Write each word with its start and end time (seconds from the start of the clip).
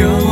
영 0.00 0.31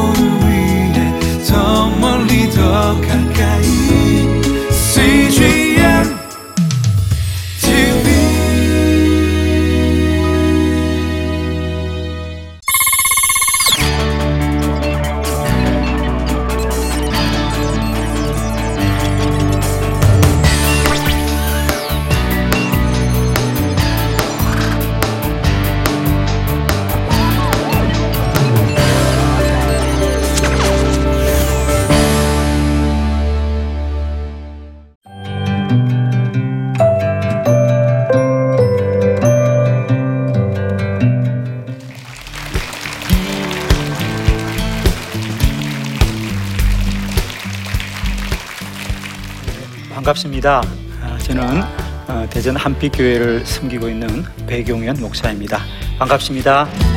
반갑습니다. 50.10 50.62
아, 51.02 51.18
저는 51.18 51.62
어, 52.08 52.26
대전 52.30 52.56
한빛교회를 52.56 53.46
섬기고 53.46 53.88
있는 53.88 54.24
배경현 54.46 55.00
목사입니다. 55.00 55.60
반갑습니다. 55.98 56.89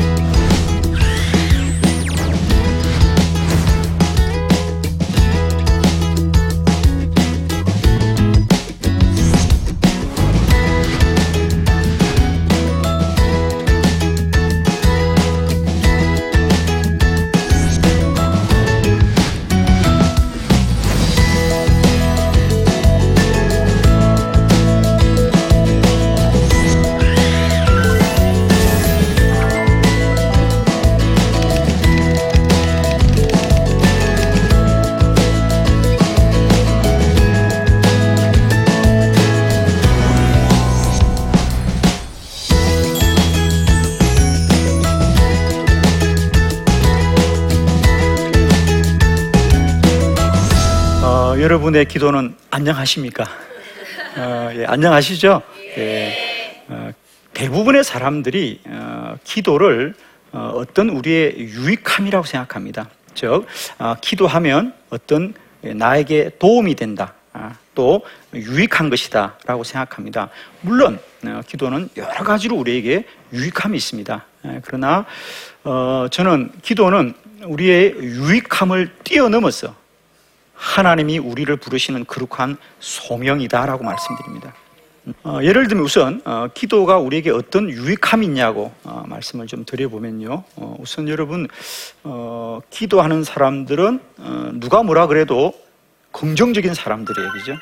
여러분의 51.54 51.86
기도는 51.86 52.36
안녕하십니까? 52.50 53.26
어, 54.18 54.50
예, 54.56 54.66
안녕하시죠? 54.66 55.44
예, 55.78 56.66
어, 56.68 56.90
대부분의 57.36 57.84
사람들이 57.84 58.60
어, 58.66 59.16
기도를 59.24 59.94
어, 60.32 60.64
떤 60.74 60.90
우리의 60.90 61.36
유익함이라고 61.38 62.26
생각합니다. 62.26 62.90
즉, 63.14 63.46
어, 63.78 63.94
기도하면 64.02 64.74
어떤 64.90 65.36
나에게 65.62 66.32
도움이 66.40 66.74
된다. 66.74 67.14
아, 67.34 67.54
또 67.76 68.02
유익한 68.34 68.90
것이다 68.90 69.38
라고 69.46 69.64
생각합니다. 69.64 70.30
물론 70.62 70.98
어, 71.24 71.42
기도는 71.46 71.90
여러 71.98 72.24
가지로 72.24 72.56
우리에게 72.56 73.06
유익함이 73.32 73.78
있습니다. 73.78 74.26
예, 74.48 74.62
그러나 74.66 75.06
어, 75.64 76.08
저는 76.10 76.52
기도는 76.64 77.14
우리의 77.46 77.94
유익함을 78.00 78.96
뛰어넘어서 79.04 79.83
하나님이 80.54 81.20
우리를 81.20 81.56
부르시는 81.58 82.06
거룩한 82.06 82.58
소명이다라고 82.80 83.84
말씀드립니다. 83.84 84.54
어, 85.24 85.40
예를 85.42 85.68
들면 85.68 85.84
우선 85.84 86.22
어, 86.24 86.48
기도가 86.54 86.98
우리에게 86.98 87.30
어떤 87.30 87.70
유익함이 87.70 88.26
있냐고 88.26 88.72
어, 88.84 89.04
말씀을 89.08 89.48
좀 89.48 89.66
드려보면요. 89.66 90.44
어, 90.56 90.78
우선 90.80 91.10
여러분 91.10 91.48
어, 92.04 92.60
기도하는 92.70 93.24
사람들은 93.24 94.00
어, 94.18 94.50
누가 94.54 94.82
뭐라 94.82 95.08
그래도 95.08 95.54
긍정적인 96.14 96.74
사람들이에요, 96.74 97.30
그죠? 97.32 97.58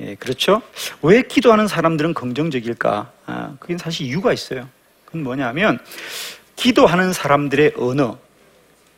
예, 0.00 0.14
그렇죠? 0.16 0.62
왜 1.02 1.22
기도하는 1.22 1.68
사람들은 1.68 2.14
긍정적일까? 2.14 3.12
아, 3.26 3.54
그게 3.60 3.78
사실 3.78 4.06
이유가 4.06 4.32
있어요. 4.32 4.68
그건 5.04 5.22
뭐냐면 5.22 5.78
기도하는 6.56 7.12
사람들의 7.12 7.74
언어, 7.76 8.18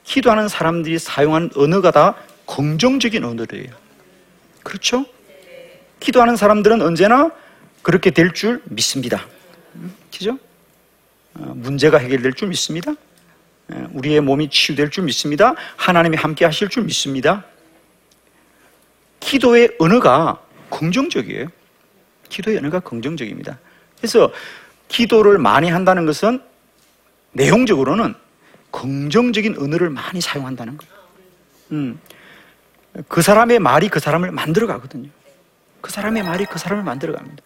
기도하는 0.05 0.49
사람들이 0.49 0.99
사용하는 0.99 1.51
언어가 1.57 1.91
다 1.91 2.15
긍정적인 2.47 3.25
언어들이에요. 3.25 3.73
그렇죠? 4.63 5.07
기도하는 6.01 6.37
사람들은 6.37 6.83
언제나 6.83 7.31
그렇게 7.83 8.11
될 8.11 8.33
줄 8.33 8.63
믿습니다. 8.65 9.27
그죠? 10.13 10.39
어, 11.35 11.53
문제가 11.57 11.99
해결될 11.99 12.35
줄 12.35 12.49
믿습니다. 12.49 12.95
예, 13.73 13.87
우리의 13.93 14.21
몸이 14.21 14.51
치유될 14.51 14.91
줄 14.91 15.05
믿습니다. 15.05 15.55
하나님이 15.77 16.17
함께 16.17 16.45
하실 16.45 16.69
줄 16.69 16.85
믿습니다. 16.85 17.45
기도의 19.21 19.77
언어가 19.79 20.41
긍정적이에요. 20.71 21.49
기도의 22.29 22.59
언어가 22.59 22.81
긍정적입니다. 22.81 23.59
그래서 23.97 24.33
기도를 24.89 25.39
많이 25.39 25.71
한다는 25.71 26.05
것은 26.05 26.43
내용적으로는 27.33 28.15
긍정적인 28.71 29.57
언어를 29.59 29.89
많이 29.91 30.21
사용한다는 30.21 30.77
거예요. 30.77 30.95
음, 31.73 32.01
그 33.09 33.23
사람의 33.23 33.59
말이 33.59 33.89
그 33.89 33.99
사람을 34.01 34.31
만들어 34.31 34.67
가거든요. 34.67 35.09
그 35.81 35.91
사람의 35.91 36.23
말이 36.23 36.47
그 36.47 36.59
사람을 36.59 36.85
만들어 36.85 37.15
갑니다. 37.15 37.43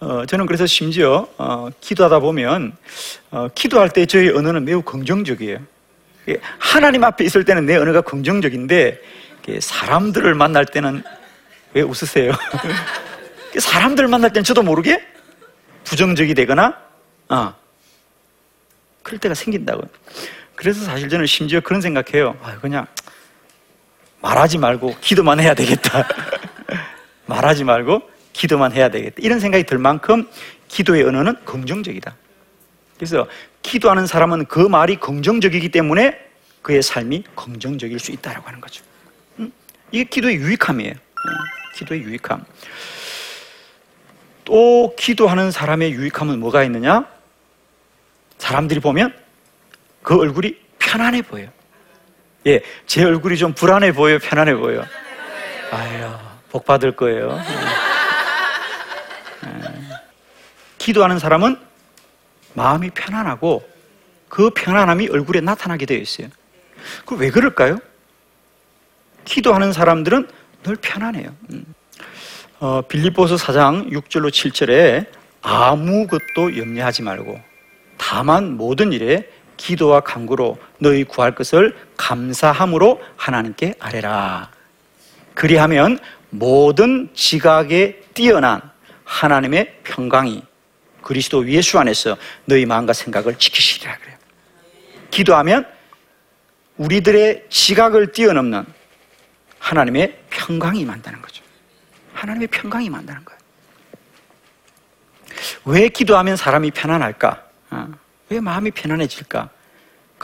어, 0.00 0.26
저는 0.26 0.46
그래서 0.46 0.66
심지어 0.66 1.28
어, 1.38 1.68
기도하다 1.80 2.18
보면 2.18 2.76
어, 3.30 3.48
기도할 3.54 3.90
때 3.90 4.04
저의 4.06 4.30
언어는 4.30 4.64
매우 4.64 4.82
긍정적이에요. 4.82 5.60
예, 6.28 6.40
하나님 6.58 7.04
앞에 7.04 7.24
있을 7.24 7.44
때는 7.44 7.66
내 7.66 7.76
언어가 7.76 8.00
긍정적인데 8.00 9.00
사람들을 9.60 10.34
만날 10.34 10.64
때는 10.64 11.02
왜 11.74 11.82
웃으세요? 11.82 12.32
사람들 13.58 14.08
만날 14.08 14.32
때는 14.32 14.42
저도 14.44 14.62
모르게 14.62 15.04
부정적이 15.84 16.34
되거나 16.34 16.78
아, 17.28 17.54
그럴 19.02 19.20
때가 19.20 19.34
생긴다고요. 19.34 19.88
그래서 20.56 20.84
사실 20.84 21.08
저는 21.08 21.26
심지어 21.26 21.60
그런 21.60 21.80
생각해요. 21.80 22.36
아, 22.42 22.58
그냥 22.60 22.86
말하지 24.24 24.56
말고 24.56 24.96
기도만 25.02 25.38
해야 25.38 25.52
되겠다. 25.52 26.08
말하지 27.26 27.64
말고 27.64 28.00
기도만 28.32 28.72
해야 28.72 28.88
되겠다. 28.88 29.16
이런 29.18 29.38
생각이 29.38 29.64
들 29.64 29.76
만큼 29.78 30.26
기도의 30.68 31.02
언어는 31.02 31.44
긍정적이다. 31.44 32.16
그래서 32.96 33.28
기도하는 33.60 34.06
사람은 34.06 34.46
그 34.46 34.60
말이 34.60 34.96
긍정적이기 34.96 35.68
때문에 35.68 36.18
그의 36.62 36.82
삶이 36.82 37.24
긍정적일 37.36 37.98
수 37.98 38.12
있다라고 38.12 38.46
하는 38.46 38.62
거죠. 38.62 38.82
음? 39.40 39.52
이게 39.92 40.04
기도의 40.04 40.36
유익함이에요. 40.36 40.92
음, 40.92 41.30
기도의 41.76 42.02
유익함. 42.02 42.44
또 44.46 44.94
기도하는 44.98 45.50
사람의 45.50 45.92
유익함은 45.92 46.40
뭐가 46.40 46.64
있느냐? 46.64 47.06
사람들이 48.38 48.80
보면 48.80 49.14
그 50.02 50.18
얼굴이 50.18 50.56
편안해 50.78 51.22
보여요. 51.22 51.50
예, 52.46 52.60
제 52.86 53.04
얼굴이 53.04 53.36
좀 53.38 53.54
불안해 53.54 53.92
보여요, 53.92 54.18
편안해 54.18 54.54
보여요. 54.54 54.84
아유, 55.70 56.10
복 56.50 56.64
받을 56.66 56.92
거예요. 56.92 57.40
예. 59.46 59.50
기도하는 60.78 61.18
사람은 61.18 61.56
마음이 62.52 62.90
편안하고 62.90 63.66
그 64.28 64.50
편안함이 64.50 65.08
얼굴에 65.08 65.40
나타나게 65.40 65.86
되어 65.86 65.98
있어요. 65.98 66.28
그 67.06 67.14
왜 67.16 67.30
그럴까요? 67.30 67.78
기도하는 69.24 69.72
사람들은 69.72 70.28
늘 70.64 70.76
편안해요. 70.76 71.34
음. 71.50 71.64
어, 72.60 72.82
빌립보서 72.82 73.36
4장 73.36 73.90
6절로 73.90 74.28
7절에 74.30 75.06
아무것도 75.42 76.56
염려하지 76.58 77.02
말고 77.02 77.40
다만 77.96 78.56
모든 78.56 78.92
일에 78.92 79.28
기도와 79.64 80.00
간구로 80.00 80.58
너희 80.78 81.04
구할 81.04 81.34
것을 81.34 81.74
감사함으로 81.96 83.02
하나님께 83.16 83.76
아뢰라. 83.80 84.50
그리하면 85.32 85.98
모든 86.28 87.08
지각에 87.14 88.02
뛰어난 88.12 88.60
하나님의 89.04 89.80
평강이 89.82 90.42
그리스도 91.00 91.48
예수 91.48 91.78
안에서 91.78 92.18
너희 92.44 92.66
마음과 92.66 92.92
생각을 92.92 93.38
지키시리라 93.38 93.96
그래요. 93.96 94.18
기도하면 95.10 95.66
우리들의 96.76 97.46
지각을 97.48 98.12
뛰어넘는 98.12 98.66
하나님의 99.60 100.18
평강이 100.28 100.80
임한다는 100.80 101.22
거죠. 101.22 101.42
하나님의 102.12 102.48
평강이 102.48 102.84
임한다는 102.84 103.24
거예요. 103.24 103.40
왜 105.64 105.88
기도하면 105.88 106.36
사람이 106.36 106.70
편안할까? 106.72 107.42
아, 107.70 107.88
왜 108.28 108.40
마음이 108.40 108.70
편안해질까? 108.70 109.53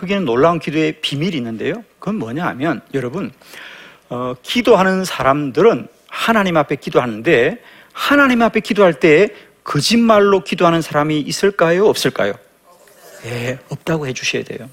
그게는 0.00 0.24
놀라운 0.24 0.58
기도의 0.58 0.92
비밀이 1.02 1.36
있는데요. 1.36 1.84
그건 1.98 2.14
뭐냐 2.16 2.46
하면 2.46 2.80
여러분 2.94 3.30
어, 4.08 4.34
기도하는 4.42 5.04
사람들은 5.04 5.88
하나님 6.08 6.56
앞에 6.56 6.76
기도하는데 6.76 7.62
하나님 7.92 8.40
앞에 8.40 8.60
기도할 8.60 8.94
때 8.94 9.28
거짓말로 9.62 10.42
기도하는 10.42 10.80
사람이 10.80 11.20
있을까요? 11.20 11.86
없을까요? 11.86 12.32
예, 13.26 13.58
없다고 13.68 14.06
해주셔야 14.06 14.42
돼요. 14.44 14.70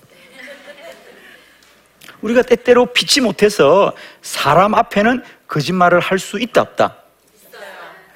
우리가 2.21 2.41
때때로 2.43 2.87
믿지 2.93 3.19
못해서 3.19 3.91
사람 4.21 4.75
앞에는 4.75 5.23
거짓말을 5.49 5.99
할 5.99 6.19
수 6.19 6.39
있다 6.39 6.61
없다. 6.61 6.95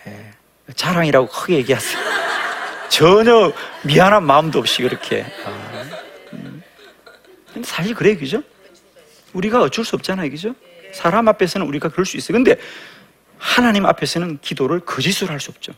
예, 0.07 0.31
자랑이라고 0.75 1.27
크게 1.27 1.55
얘기하세요. 1.55 2.01
전혀 2.87 3.51
미안한 3.83 4.23
마음도 4.23 4.59
없이 4.59 4.81
그렇게. 4.81 5.25
아, 5.45 5.49
음. 5.49 5.70
근데 7.53 7.67
사실 7.67 7.93
그래요, 7.95 8.17
그죠? 8.17 8.43
우리가 9.33 9.61
어쩔 9.61 9.83
수 9.85 9.95
없잖아요, 9.95 10.29
그죠? 10.29 10.55
사람 10.93 11.27
앞에서는 11.27 11.65
우리가 11.67 11.89
그럴 11.89 12.05
수 12.05 12.17
있어요. 12.17 12.33
근데 12.35 12.55
하나님 13.37 13.85
앞에서는 13.85 14.39
기도를 14.41 14.81
거짓으로 14.81 15.31
할 15.31 15.39
수 15.39 15.51
없죠. 15.51 15.73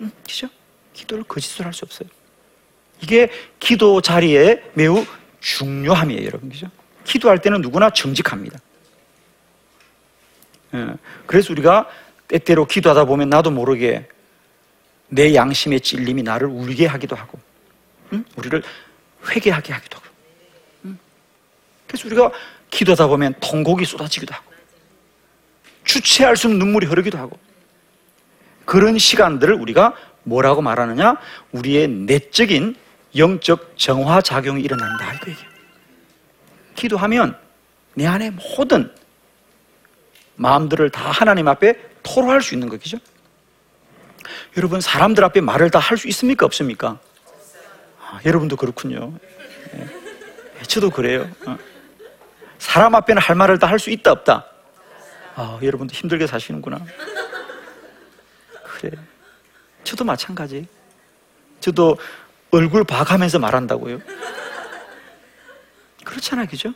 음, 0.00 0.10
그죠? 0.26 0.48
기도를 0.94 1.24
거짓으로 1.24 1.66
할 1.66 1.72
수 1.72 1.84
없어요. 1.84 2.08
이게 3.02 3.30
기도 3.60 4.00
자리에 4.00 4.62
매우 4.74 5.04
중요함이에요, 5.40 6.24
여러분. 6.26 6.48
그죠? 6.50 6.68
기도할 7.04 7.38
때는 7.40 7.60
누구나 7.60 7.90
정직합니다. 7.90 8.58
예, 10.74 10.86
그래서 11.26 11.52
우리가 11.52 11.88
때때로 12.28 12.66
기도하다 12.66 13.04
보면 13.04 13.28
나도 13.28 13.50
모르게 13.50 14.08
내 15.08 15.34
양심의 15.34 15.80
찔림이 15.82 16.22
나를 16.24 16.48
울게 16.48 16.86
하기도 16.86 17.14
하고, 17.14 17.38
응? 18.12 18.24
우리를 18.36 18.62
회개하게 19.28 19.72
하기도 19.74 19.98
하고. 19.98 20.05
응? 21.86 21.88
그래서 21.88 22.06
우리가 22.08 22.30
기도하다 22.70 23.06
보면 23.06 23.34
통곡이 23.40 23.84
쏟아지기도 23.84 24.34
하고, 24.34 24.44
주체할 25.84 26.36
수 26.36 26.48
없는 26.48 26.58
눈물이 26.58 26.86
흐르기도 26.86 27.18
하고, 27.18 27.38
그런 28.64 28.98
시간들을 28.98 29.54
우리가 29.54 29.94
뭐라고 30.24 30.60
말하느냐? 30.62 31.16
우리의 31.52 31.88
내적인 31.88 32.74
영적 33.16 33.74
정화 33.76 34.20
작용이 34.20 34.60
일어난다. 34.62 35.14
이거 35.14 35.30
얘기예요. 35.30 35.50
기도하면 36.74 37.38
내 37.94 38.06
안에 38.06 38.30
모든 38.30 38.92
마음들을 40.34 40.90
다 40.90 41.10
하나님 41.10 41.48
앞에 41.48 41.74
토로할 42.02 42.42
수 42.42 42.54
있는 42.54 42.68
거죠. 42.68 42.98
여러분 44.56 44.80
사람들 44.80 45.22
앞에 45.24 45.40
말을 45.40 45.70
다 45.70 45.78
할 45.78 45.96
수 45.96 46.08
있습니까 46.08 46.44
없습니까? 46.44 46.98
아, 48.00 48.20
여러분도 48.26 48.56
그렇군요. 48.56 49.12
예. 49.76 50.62
저도 50.66 50.90
그래요. 50.90 51.30
어. 51.46 51.56
사람 52.66 52.94
앞에는 52.94 53.22
할 53.22 53.36
말을 53.36 53.58
다 53.58 53.66
할 53.68 53.78
수 53.78 53.90
있다 53.90 54.10
없다. 54.12 54.44
아, 55.36 55.58
여러분도 55.62 55.94
힘들게 55.94 56.26
사시는구나. 56.26 56.80
그래. 58.64 58.90
저도 59.84 60.04
마찬가지. 60.04 60.66
저도 61.60 61.96
얼굴 62.50 62.84
봐가면서 62.84 63.38
말한다고요. 63.38 64.00
그렇잖아요, 66.04 66.46
그죠? 66.46 66.72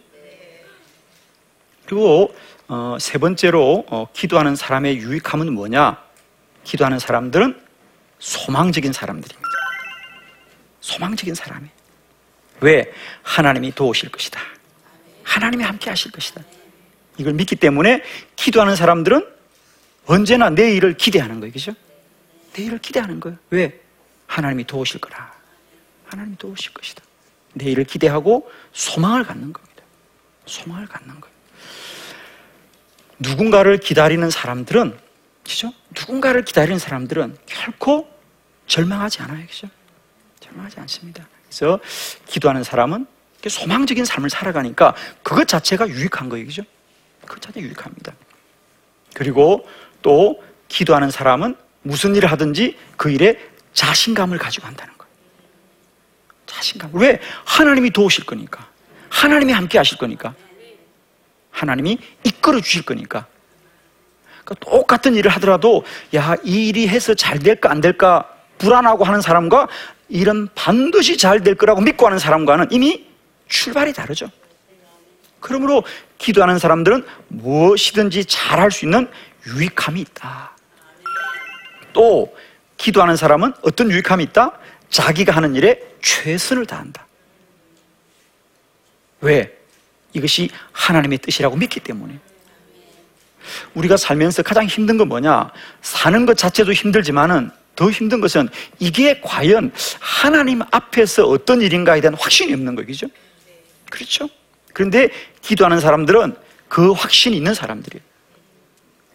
그리고 1.86 2.34
어, 2.68 2.96
세 3.00 3.18
번째로 3.18 3.84
어, 3.88 4.06
기도하는 4.12 4.54
사람의 4.54 4.98
유익함은 4.98 5.52
뭐냐? 5.52 6.02
기도하는 6.64 6.98
사람들은 6.98 7.60
소망적인 8.18 8.92
사람들입니다. 8.92 9.48
소망적인 10.80 11.34
사람이. 11.34 11.68
왜? 12.60 12.92
하나님이 13.22 13.72
도우실 13.72 14.10
것이다. 14.10 14.40
하나님이 15.30 15.62
함께 15.62 15.90
하실 15.90 16.10
것이다. 16.10 16.42
이걸 17.16 17.34
믿기 17.34 17.54
때문에 17.54 18.02
기도하는 18.34 18.74
사람들은 18.74 19.24
언제나 20.06 20.50
내일을 20.50 20.96
기대하는 20.96 21.38
거예요. 21.38 21.52
그죠? 21.52 21.72
내일을 22.56 22.78
기대하는 22.78 23.20
거예요. 23.20 23.38
왜? 23.50 23.80
하나님이 24.26 24.64
도우실 24.64 25.00
거라. 25.00 25.32
하나님이 26.06 26.36
도우실 26.36 26.74
것이다. 26.74 27.04
내일을 27.54 27.84
기대하고 27.84 28.50
소망을 28.72 29.22
갖는 29.22 29.52
겁니다. 29.52 29.84
소망을 30.46 30.88
갖는 30.88 31.20
거예요. 31.20 31.36
누군가를 33.20 33.78
기다리는 33.78 34.28
사람들은, 34.30 34.98
그죠? 35.44 35.72
누군가를 35.96 36.44
기다리는 36.44 36.80
사람들은 36.80 37.36
결코 37.46 38.08
절망하지 38.66 39.22
않아요. 39.22 39.46
그죠? 39.46 39.68
절망하지 40.40 40.80
않습니다. 40.80 41.28
그래서 41.44 41.78
기도하는 42.26 42.64
사람은 42.64 43.06
소망적인 43.48 44.04
삶을 44.04 44.30
살아가니까 44.30 44.94
그것 45.22 45.48
자체가 45.48 45.88
유익한 45.88 46.28
거예요. 46.28 46.46
그죠? 46.46 46.62
그것 47.24 47.40
자체가 47.40 47.64
유익합니다. 47.64 48.12
그리고 49.14 49.66
또 50.02 50.42
기도하는 50.68 51.10
사람은 51.10 51.56
무슨 51.82 52.14
일을 52.14 52.30
하든지 52.30 52.76
그 52.96 53.10
일에 53.10 53.38
자신감을 53.72 54.38
가지고 54.38 54.66
한다는 54.66 54.92
거예요. 54.98 55.10
자신감. 56.46 56.90
왜? 56.94 57.20
하나님이 57.44 57.90
도우실 57.90 58.24
거니까. 58.26 58.66
하나님이 59.08 59.52
함께 59.52 59.78
하실 59.78 59.98
거니까. 59.98 60.34
하나님이 61.50 61.98
이끌어 62.24 62.60
주실 62.60 62.82
거니까. 62.82 63.26
그러니까 64.44 64.54
똑같은 64.70 65.14
일을 65.14 65.30
하더라도, 65.32 65.84
야, 66.14 66.36
이 66.44 66.68
일이 66.68 66.88
해서 66.88 67.14
잘 67.14 67.38
될까, 67.38 67.70
안 67.70 67.80
될까, 67.80 68.28
불안하고 68.58 69.04
하는 69.04 69.20
사람과 69.20 69.68
일은 70.08 70.48
반드시 70.54 71.16
잘 71.16 71.40
될 71.40 71.54
거라고 71.54 71.80
믿고 71.80 72.06
하는 72.06 72.18
사람과는 72.18 72.68
이미 72.70 73.09
출발이 73.50 73.92
다르죠. 73.92 74.30
그러므로 75.40 75.84
기도하는 76.16 76.58
사람들은 76.58 77.04
무엇이든지 77.28 78.24
잘할 78.24 78.70
수 78.70 78.86
있는 78.86 79.10
유익함이 79.46 80.00
있다. 80.00 80.56
또, 81.92 82.34
기도하는 82.76 83.16
사람은 83.16 83.52
어떤 83.62 83.90
유익함이 83.90 84.24
있다? 84.24 84.52
자기가 84.88 85.32
하는 85.32 85.54
일에 85.54 85.80
최선을 86.00 86.64
다한다. 86.64 87.06
왜? 89.20 89.58
이것이 90.12 90.50
하나님의 90.72 91.18
뜻이라고 91.18 91.56
믿기 91.56 91.80
때문에. 91.80 92.18
우리가 93.74 93.96
살면서 93.96 94.42
가장 94.42 94.66
힘든 94.66 94.96
건 94.96 95.08
뭐냐? 95.08 95.50
사는 95.82 96.26
것 96.26 96.36
자체도 96.36 96.72
힘들지만은 96.72 97.50
더 97.76 97.90
힘든 97.90 98.20
것은 98.20 98.48
이게 98.78 99.20
과연 99.20 99.72
하나님 100.00 100.60
앞에서 100.70 101.24
어떤 101.26 101.62
일인가에 101.62 102.00
대한 102.00 102.14
확신이 102.14 102.52
없는 102.52 102.74
거죠. 102.74 103.06
그렇죠? 103.90 104.28
그런데 104.72 105.10
기도하는 105.42 105.80
사람들은 105.80 106.36
그 106.68 106.92
확신이 106.92 107.36
있는 107.36 107.52
사람들이에요. 107.52 108.02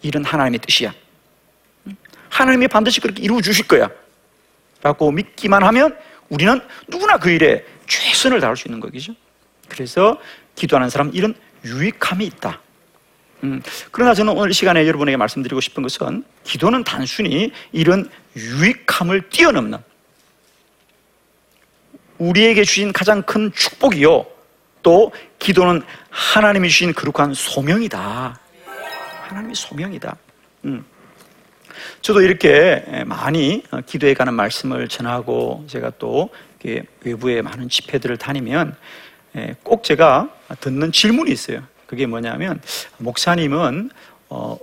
일은 0.02 0.24
하나님의 0.24 0.60
뜻이야. 0.60 0.94
하나님이 2.30 2.68
반드시 2.68 3.00
그렇게 3.00 3.24
이루어 3.24 3.42
주실 3.42 3.68
거야. 3.68 3.90
라고 4.84 5.10
믿기만 5.12 5.64
하면 5.64 5.98
우리는 6.30 6.62
누구나 6.88 7.18
그 7.18 7.30
일에 7.30 7.66
최선을 7.88 8.40
다할 8.40 8.58
수 8.58 8.68
있는 8.68 8.80
거죠. 8.80 9.14
그래서 9.70 10.20
기도하는 10.56 10.90
사람 10.90 11.12
이런 11.14 11.34
유익함이 11.64 12.26
있다. 12.26 12.62
음, 13.44 13.62
그러나 13.92 14.14
저는 14.14 14.34
오늘 14.34 14.54
시간에 14.54 14.86
여러분에게 14.86 15.18
말씀드리고 15.18 15.62
싶은 15.62 15.84
것은 15.84 16.24
기도는 16.44 16.84
단순히 16.84 17.52
이런 17.72 18.10
유익함을 18.36 19.30
뛰어넘는 19.30 19.80
우리에게 22.18 22.64
주신 22.64 22.94
가장 22.94 23.22
큰 23.24 23.52
축복이요. 23.54 24.35
또 24.86 25.12
기도는 25.40 25.82
하나님이 26.12 26.70
주신 26.70 26.94
거룩한 26.94 27.34
소명이다. 27.34 28.40
하나님의 29.24 29.56
소명이다. 29.56 30.16
음. 30.66 30.86
저도 32.02 32.22
이렇게 32.22 32.86
많이 33.08 33.64
기도에 33.88 34.14
관한 34.14 34.36
말씀을 34.36 34.88
전하고 34.88 35.66
제가 35.68 35.94
또 35.98 36.30
외부에 37.02 37.42
많은 37.42 37.68
집회들을 37.68 38.18
다니면 38.18 38.76
꼭 39.64 39.84
제가 39.84 40.30
듣는 40.60 40.92
질문이 40.92 41.32
있어요. 41.32 41.64
그게 41.88 42.06
뭐냐면 42.06 42.62
목사님은 43.00 43.90
어, 44.30 44.56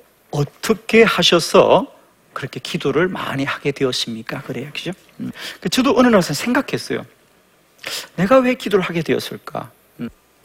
떻게 0.60 1.02
하셔서 1.02 1.92
그렇게 2.32 2.60
기도를 2.60 3.08
많이 3.08 3.42
하게 3.42 3.72
되었습니까? 3.72 4.42
그래요, 4.42 4.70
그죠? 4.72 4.92
음. 5.18 5.32
저도 5.68 5.98
어느 5.98 6.06
날 6.06 6.22
생각했어요. 6.22 7.04
내가 8.14 8.38
왜 8.38 8.54
기도를 8.54 8.84
하게 8.84 9.02
되었을까? 9.02 9.72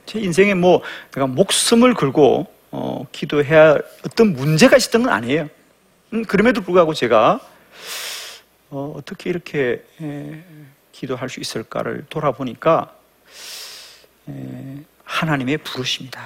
음. 0.08 0.10
제 0.10 0.20
인생에 0.20 0.54
뭐 0.54 0.82
내가 1.12 1.28
목숨을 1.28 1.94
걸고 1.94 2.48
어, 2.72 3.06
기도해야 3.12 3.78
어떤 4.06 4.34
문제가 4.34 4.78
있었던 4.78 5.04
건 5.04 5.14
아니에요. 5.14 5.50
음, 6.14 6.26
그럼에도 6.26 6.62
불구하고 6.62 6.94
제가 6.94 7.40
어, 8.70 9.00
떻게 9.06 9.30
이렇게 9.30 9.84
에, 10.02 10.44
기도할 10.92 11.30
수 11.30 11.40
있을까를 11.40 12.06
돌아보니까 12.10 12.94
에, 14.30 14.78
하나님의 15.04 15.58
부르십니다. 15.60 16.22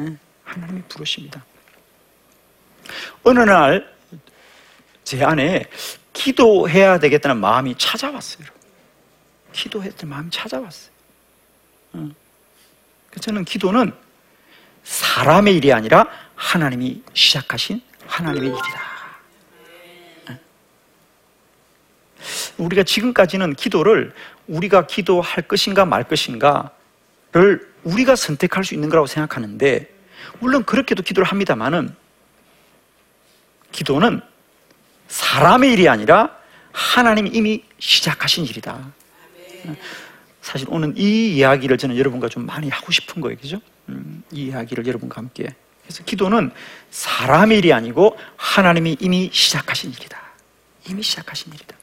예, 0.00 0.16
하나님의 0.44 0.82
부르십니다. 0.88 1.44
어느 3.22 3.40
날 3.40 3.98
제 5.08 5.24
안에 5.24 5.64
기도해야 6.12 6.98
되겠다는 6.98 7.38
마음이 7.38 7.76
찾아왔어요. 7.78 8.46
될 9.96 10.06
마음이 10.06 10.28
찾아왔어요. 10.30 10.90
어. 11.94 12.10
저는 13.20 13.44
기도는 13.44 13.92
사람의 14.84 15.56
일이 15.56 15.72
아니라 15.72 16.06
하나님이 16.34 17.02
시작하신 17.14 17.80
하나님의 18.06 18.50
일이다. 18.50 18.80
어. 20.30 20.38
우리가 22.58 22.82
지금까지는 22.82 23.54
기도를 23.54 24.14
우리가 24.46 24.86
기도할 24.86 25.46
것인가 25.48 25.84
말 25.84 26.04
것인가를 26.04 26.70
우리가 27.84 28.16
선택할 28.16 28.64
수 28.64 28.74
있는 28.74 28.88
거라고 28.88 29.06
생각하는데 29.06 29.88
물론 30.40 30.64
그렇게도 30.64 31.02
기도를 31.02 31.28
합니다만은 31.28 31.94
기도는 33.72 34.20
사람의 35.08 35.72
일이 35.72 35.88
아니라 35.88 36.36
하나님이 36.72 37.30
이미 37.30 37.64
시작하신 37.78 38.44
일이다. 38.44 38.92
사실 40.48 40.66
오늘 40.70 40.94
이 40.96 41.36
이야기를 41.36 41.76
저는 41.76 41.98
여러분과 41.98 42.30
좀 42.30 42.46
많이 42.46 42.70
하고 42.70 42.90
싶은 42.90 43.20
거예요. 43.20 43.36
그죠? 43.36 43.60
음, 43.90 44.22
이 44.32 44.46
이야기를 44.46 44.86
여러분과 44.86 45.18
함께. 45.18 45.54
그래서 45.82 46.02
기도는 46.04 46.52
사람의 46.90 47.58
일이 47.58 47.74
아니고 47.74 48.16
하나님이 48.36 48.96
이미 48.98 49.28
시작하신 49.30 49.90
일이다. 49.90 50.18
이미 50.88 51.02
시작하신 51.02 51.52
일이다. 51.52 51.76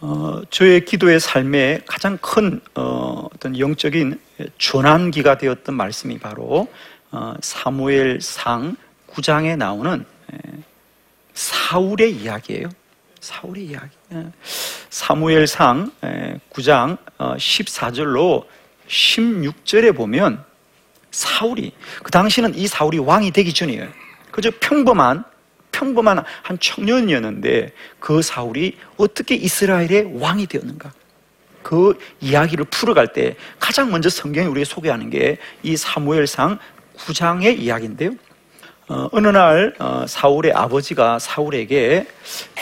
어, 0.00 0.40
저의 0.48 0.86
기도의 0.86 1.20
삶에 1.20 1.82
가장 1.84 2.16
큰 2.16 2.62
어, 2.74 3.28
떤 3.38 3.58
영적인 3.58 4.18
전환기가 4.56 5.36
되었던 5.36 5.74
말씀이 5.74 6.18
바로 6.18 6.72
어, 7.10 7.34
사무엘상 7.42 8.74
9장에 9.08 9.58
나오는 9.58 10.06
사울의 11.34 12.16
이야기예요. 12.16 12.70
사울의 13.26 13.64
이야기. 13.64 13.90
사무엘상 14.88 15.90
9장 16.52 16.96
14절로 17.18 18.46
16절에 18.86 19.96
보면 19.96 20.44
사울이 21.10 21.72
그 22.04 22.12
당시는 22.12 22.54
이 22.54 22.68
사울이 22.68 22.98
왕이 22.98 23.32
되기 23.32 23.52
전이에요. 23.52 23.88
그저 24.30 24.52
평범한 24.60 25.24
평범한 25.72 26.22
한 26.42 26.58
청년이었는데 26.60 27.72
그 27.98 28.22
사울이 28.22 28.78
어떻게 28.96 29.34
이스라엘의 29.34 30.20
왕이 30.20 30.46
되었는가? 30.46 30.92
그 31.64 31.98
이야기를 32.20 32.66
풀어갈 32.66 33.12
때 33.12 33.34
가장 33.58 33.90
먼저 33.90 34.08
성경이 34.08 34.46
우리에게 34.46 34.64
소개하는 34.64 35.10
게 35.10 35.38
이 35.64 35.76
사무엘상 35.76 36.60
9장의 36.96 37.58
이야기인데요. 37.58 38.12
어, 38.88 39.08
어느 39.10 39.26
날 39.28 39.74
어, 39.80 40.04
사울의 40.06 40.52
아버지가 40.52 41.18
사울에게 41.18 42.06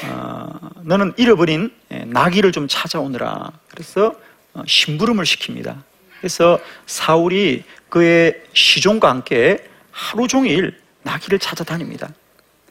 어, 0.06 0.48
너는 0.82 1.12
잃어버린 1.18 1.70
예, 1.92 2.04
나귀를 2.06 2.50
좀 2.52 2.66
찾아오느라 2.66 3.50
그래서 3.68 4.14
어, 4.54 4.62
심부름을 4.66 5.24
시킵니다. 5.24 5.82
그래서 6.18 6.58
사울이 6.86 7.64
그의 7.90 8.42
시종과 8.54 9.10
함께 9.10 9.68
하루 9.90 10.26
종일 10.26 10.80
나귀를 11.02 11.38
찾아다닙니다. 11.38 12.08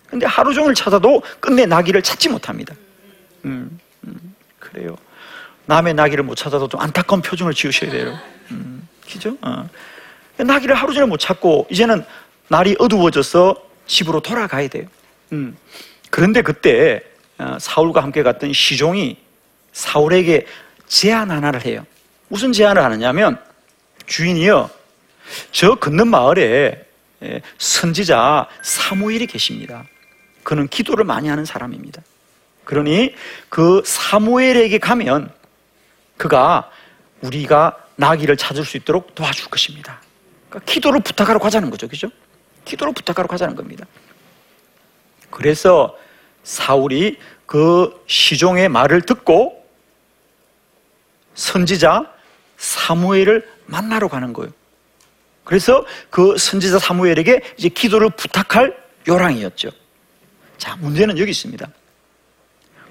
근데 0.07 0.25
하루 0.25 0.53
종일 0.53 0.73
찾아도 0.73 1.21
끝내 1.39 1.67
나귀를 1.67 2.01
찾지 2.01 2.29
못합니다. 2.29 2.73
음, 3.45 3.79
음, 4.05 4.35
그래요. 4.57 4.95
남의 5.65 5.93
나귀를 5.93 6.23
못 6.23 6.35
찾아도 6.35 6.67
좀 6.67 6.81
안타까운 6.81 7.21
표정을 7.21 7.53
지으셔야 7.53 7.91
돼요. 7.91 8.19
음, 8.51 8.87
그죠? 9.07 9.37
어. 9.41 9.69
나귀를 10.37 10.75
하루 10.75 10.93
종일 10.93 11.07
못 11.07 11.17
찾고 11.17 11.67
이제는 11.69 12.03
날이 12.53 12.75
어두워져서 12.77 13.55
집으로 13.87 14.19
돌아가야 14.19 14.67
돼요. 14.67 14.85
음. 15.31 15.57
그런데 16.11 16.43
그때 16.43 17.01
어, 17.39 17.57
사울과 17.59 18.03
함께 18.03 18.21
갔던 18.21 18.53
시종이 18.53 19.17
사울에게 19.71 20.45
제안 20.87 21.31
하나를 21.31 21.65
해요. 21.65 21.83
무슨 22.27 22.53
제안을 22.53 22.83
하느냐면 22.83 23.39
주인이요. 24.05 24.69
저 25.51 25.73
걷는 25.73 26.07
마을에 26.09 26.85
예, 27.23 27.41
선지자 27.57 28.47
사무엘이 28.61 29.25
계십니다. 29.25 29.85
그는 30.43 30.67
기도를 30.67 31.05
많이 31.05 31.29
하는 31.29 31.45
사람입니다. 31.45 32.03
그러니 32.65 33.15
그 33.49 33.81
사무엘에게 33.83 34.77
가면 34.77 35.33
그가 36.17 36.69
우리가 37.21 37.77
나귀를 37.95 38.37
찾을 38.37 38.63
수 38.63 38.77
있도록 38.77 39.15
도와줄 39.15 39.49
것입니다. 39.49 40.01
그러니까 40.49 40.71
기도를 40.71 40.99
부탁하러 40.99 41.39
가자는 41.39 41.71
거죠. 41.71 41.87
그죠? 41.87 42.11
기도를 42.65 42.93
부탁하러 42.93 43.27
가자는 43.27 43.55
겁니다. 43.55 43.85
그래서 45.29 45.97
사울이 46.43 47.17
그 47.45 48.03
시종의 48.07 48.69
말을 48.69 49.01
듣고 49.01 49.63
선지자 51.35 52.11
사무엘을 52.57 53.49
만나러 53.65 54.07
가는 54.07 54.33
거예요. 54.33 54.51
그래서 55.43 55.85
그 56.09 56.37
선지자 56.37 56.79
사무엘에게 56.79 57.41
이제 57.57 57.69
기도를 57.69 58.09
부탁할 58.11 58.77
요랑이었죠. 59.07 59.69
자, 60.57 60.75
문제는 60.77 61.17
여기 61.17 61.31
있습니다. 61.31 61.67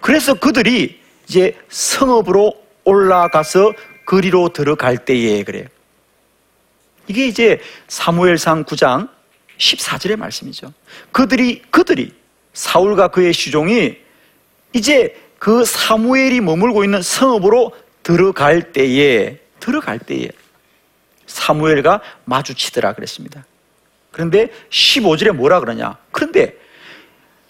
그래서 0.00 0.34
그들이 0.34 1.00
이제 1.28 1.58
성읍으로 1.68 2.52
올라가서 2.84 3.72
거리로 4.04 4.50
들어갈 4.50 4.98
때에 4.98 5.44
그래요. 5.44 5.66
이게 7.06 7.26
이제 7.26 7.60
사무엘상 7.88 8.64
9장 8.64 9.08
14절의 9.62 10.16
말씀이죠. 10.16 10.72
그들이, 11.12 11.62
그들이, 11.70 12.12
사울과 12.52 13.08
그의 13.08 13.32
시종이 13.32 13.96
이제 14.72 15.16
그 15.38 15.64
사무엘이 15.64 16.40
머물고 16.40 16.84
있는 16.84 17.00
성읍으로 17.00 17.72
들어갈 18.02 18.72
때에, 18.72 19.38
들어갈 19.60 19.98
때에 19.98 20.28
사무엘과 21.26 22.00
마주치더라 22.24 22.94
그랬습니다. 22.94 23.44
그런데 24.10 24.48
15절에 24.70 25.32
뭐라 25.32 25.60
그러냐? 25.60 25.96
그런데 26.10 26.54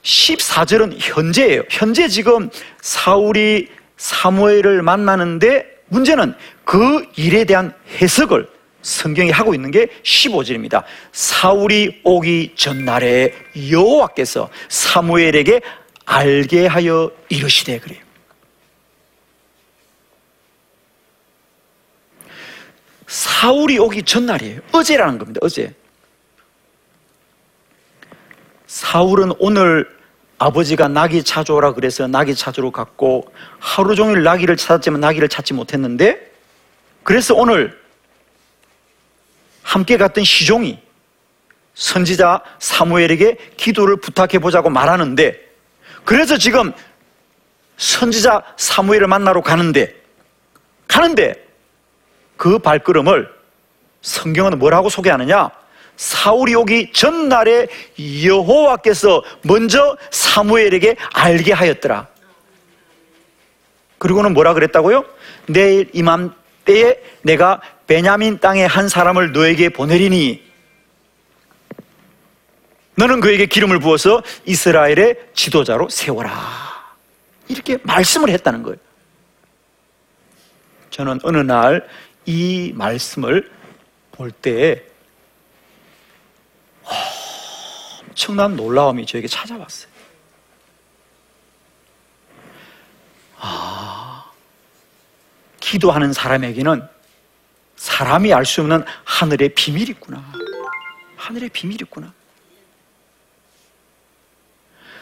14절은 0.02 0.97
현재예요. 0.99 1.62
현재 1.71 2.09
지금 2.09 2.50
사울이 2.81 3.69
사무엘을 3.97 4.83
만나는데 4.83 5.66
문제는 5.88 6.35
그 6.64 7.07
일에 7.16 7.45
대한 7.45 7.75
해석을 8.00 8.49
성경이 8.83 9.31
하고 9.31 9.55
있는 9.55 9.71
게 9.71 9.87
15절입니다. 10.03 10.83
사울이 11.12 12.01
오기 12.05 12.55
전날에 12.57 13.35
여호와께서 13.71 14.51
사무엘에게 14.69 15.61
알게 16.05 16.67
하여 16.67 17.11
이르시되 17.29 17.79
그래요. 17.79 18.01
사울이 23.07 23.79
오기 23.79 24.03
전날이에요. 24.05 24.61
어제라는 24.73 25.19
겁니다. 25.19 25.39
어제. 25.43 25.75
사울은 28.67 29.33
오늘 29.39 29.87
아버지가 30.39 30.89
나귀 30.89 31.23
찾아오라 31.23 31.75
그래서 31.75 32.09
나귀 32.09 32.35
찾으러 32.35 32.71
갔고 32.71 33.31
하루 33.59 33.95
종일 33.95 34.23
나귀를 34.23 34.57
찾았지만 34.57 35.01
나귀를 35.01 35.29
찾지 35.29 35.55
못했는데 35.55 36.33
그래서 37.03 37.35
오늘 37.35 37.82
함께 39.73 39.97
갔던 39.97 40.23
시종이 40.23 40.79
선지자 41.73 42.43
사무엘에게 42.59 43.38
기도를 43.57 43.97
부탁해 43.97 44.38
보자고 44.38 44.69
말하는데 44.69 45.35
그래서 46.05 46.37
지금 46.37 46.75
선지자 47.79 48.43
사무엘을 48.59 49.07
만나러 49.07 49.41
가는데 49.41 49.95
가는데 50.87 51.43
그 52.37 52.59
발걸음을 52.59 53.33
성경은 54.02 54.59
뭐라고 54.59 54.91
소개하느냐? 54.91 55.50
사울이 55.97 56.55
오기 56.55 56.93
전날에 56.93 57.67
여호와께서 58.26 59.23
먼저 59.43 59.97
사무엘에게 60.11 60.97
알게 61.14 61.55
하였더라. 61.55 62.09
그리고는 63.97 64.35
뭐라 64.35 64.52
그랬다고요? 64.52 65.07
내일 65.47 65.88
이맘때에 65.95 67.00
내가 67.23 67.62
베냐민 67.87 68.39
땅의 68.39 68.69
한 68.69 68.89
사람을 68.89 69.33
너에게 69.33 69.69
보내리니 69.69 70.51
너는 72.97 73.21
그에게 73.21 73.47
기름을 73.47 73.81
부어서 73.81 74.23
이스라엘의 74.45 75.19
지도자로 75.35 75.89
세워라. 75.89 76.33
이렇게 77.49 77.79
말씀을 77.83 78.31
했다는 78.31 78.62
거예요. 78.62 78.77
저는 80.91 81.21
어느 81.23 81.39
날 81.39 81.87
이 82.27 82.73
말씀을 82.75 83.51
볼때 84.12 84.85
엄청난 88.09 88.55
놀라움이 88.55 89.07
저에게 89.07 89.27
찾아왔어요. 89.27 89.91
아, 93.39 94.31
기도하는 95.59 96.12
사람에게는 96.12 96.87
사람이 97.83 98.33
알 98.33 98.45
수 98.45 98.61
없는 98.61 98.85
하늘의 99.03 99.49
비밀이 99.57 99.91
있구나. 99.91 100.23
하늘의 101.17 101.49
비밀이 101.49 101.79
있구나. 101.83 102.12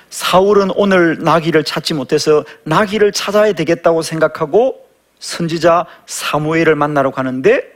사울은 0.08 0.70
오늘 0.74 1.22
나귀를 1.22 1.62
찾지 1.62 1.92
못해서 1.92 2.42
나귀를 2.64 3.12
찾아야 3.12 3.52
되겠다고 3.52 4.00
생각하고 4.00 4.88
선지자 5.18 5.84
사무엘을 6.06 6.74
만나러 6.74 7.10
가는데 7.10 7.70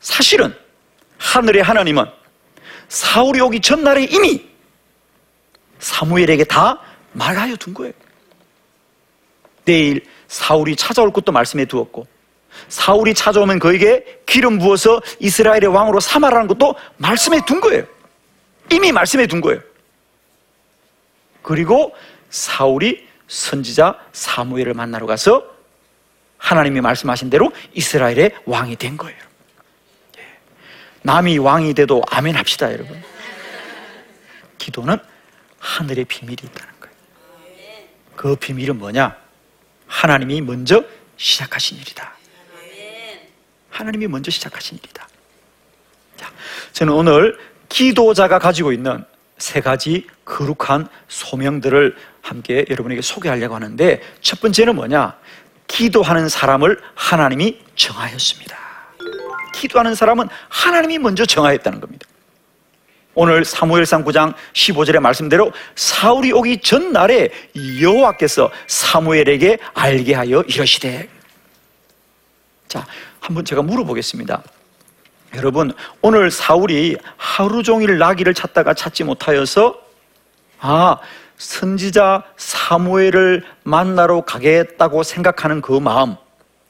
사실은 0.00 0.56
하늘의 1.18 1.62
하나님은 1.62 2.06
사울이 2.88 3.42
오기 3.42 3.60
전날에 3.60 4.04
이미 4.04 4.48
사무엘에게 5.80 6.44
다 6.44 6.80
말하여 7.12 7.56
둔 7.56 7.74
거예요. 7.74 7.92
내일 9.66 10.06
사울이 10.28 10.76
찾아올 10.76 11.12
것도 11.12 11.30
말씀해 11.30 11.66
두었고 11.66 12.06
사울이 12.68 13.14
찾아오면 13.14 13.58
그에게 13.58 14.20
기름 14.26 14.58
부어서 14.58 15.00
이스라엘의 15.20 15.66
왕으로 15.66 16.00
삼아라는 16.00 16.46
것도 16.48 16.74
말씀해 16.96 17.44
둔 17.46 17.60
거예요. 17.60 17.84
이미 18.70 18.92
말씀해 18.92 19.26
둔 19.26 19.40
거예요. 19.40 19.60
그리고 21.42 21.94
사울이 22.30 23.06
선지자 23.28 23.98
사무엘을 24.12 24.74
만나러 24.74 25.06
가서 25.06 25.44
하나님이 26.38 26.80
말씀하신 26.80 27.30
대로 27.30 27.52
이스라엘의 27.72 28.32
왕이 28.44 28.76
된 28.76 28.96
거예요. 28.96 29.18
예. 30.18 30.22
남이 31.02 31.38
왕이 31.38 31.74
돼도 31.74 32.02
아멘 32.10 32.36
합시다, 32.36 32.72
여러분. 32.72 33.02
기도는 34.58 34.98
하늘의 35.58 36.04
비밀이 36.04 36.38
있다는 36.42 36.74
거예요. 36.80 36.96
그 38.16 38.36
비밀은 38.36 38.78
뭐냐? 38.78 39.16
하나님이 39.86 40.40
먼저 40.40 40.84
시작하신 41.16 41.78
일이다. 41.78 42.16
하나님이 43.76 44.06
먼저 44.06 44.30
시작하신 44.30 44.78
일이다. 44.78 45.06
자, 46.16 46.32
저는 46.72 46.94
오늘 46.94 47.38
기도자가 47.68 48.38
가지고 48.38 48.72
있는 48.72 49.04
세 49.36 49.60
가지 49.60 50.06
거룩한 50.24 50.88
소명들을 51.08 51.94
함께 52.22 52.64
여러분에게 52.70 53.02
소개하려고 53.02 53.54
하는데 53.54 54.00
첫 54.22 54.40
번째는 54.40 54.76
뭐냐? 54.76 55.18
기도하는 55.66 56.28
사람을 56.30 56.80
하나님이 56.94 57.60
정하였습니다. 57.74 58.56
기도하는 59.54 59.94
사람은 59.94 60.28
하나님이 60.48 60.98
먼저 60.98 61.26
정하였다는 61.26 61.80
겁니다. 61.80 62.06
오늘 63.14 63.44
사무엘상 63.44 64.04
9장 64.04 64.34
15절의 64.54 65.00
말씀대로 65.00 65.52
사울이 65.74 66.32
오기 66.32 66.60
전날에 66.60 67.30
여호와께서 67.80 68.50
사무엘에게 68.66 69.58
알게 69.74 70.14
하여 70.14 70.42
이러시되 70.42 71.08
자, 72.68 72.86
한번 73.26 73.44
제가 73.44 73.60
물어보겠습니다. 73.62 74.40
여러분, 75.34 75.72
오늘 76.00 76.30
사울이 76.30 76.96
하루 77.16 77.64
종일 77.64 77.98
나귀를 77.98 78.34
찾다가 78.34 78.72
찾지 78.72 79.02
못하여서 79.02 79.82
아, 80.60 80.98
선지자 81.36 82.22
사무엘을 82.36 83.44
만나러 83.64 84.20
가겠다고 84.20 85.02
생각하는 85.02 85.60
그 85.60 85.72
마음, 85.72 86.14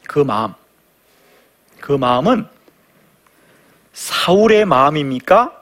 그 0.08 0.18
마음, 0.20 0.54
그 1.78 1.92
마음은 1.92 2.48
사울의 3.92 4.64
마음입니까? 4.64 5.52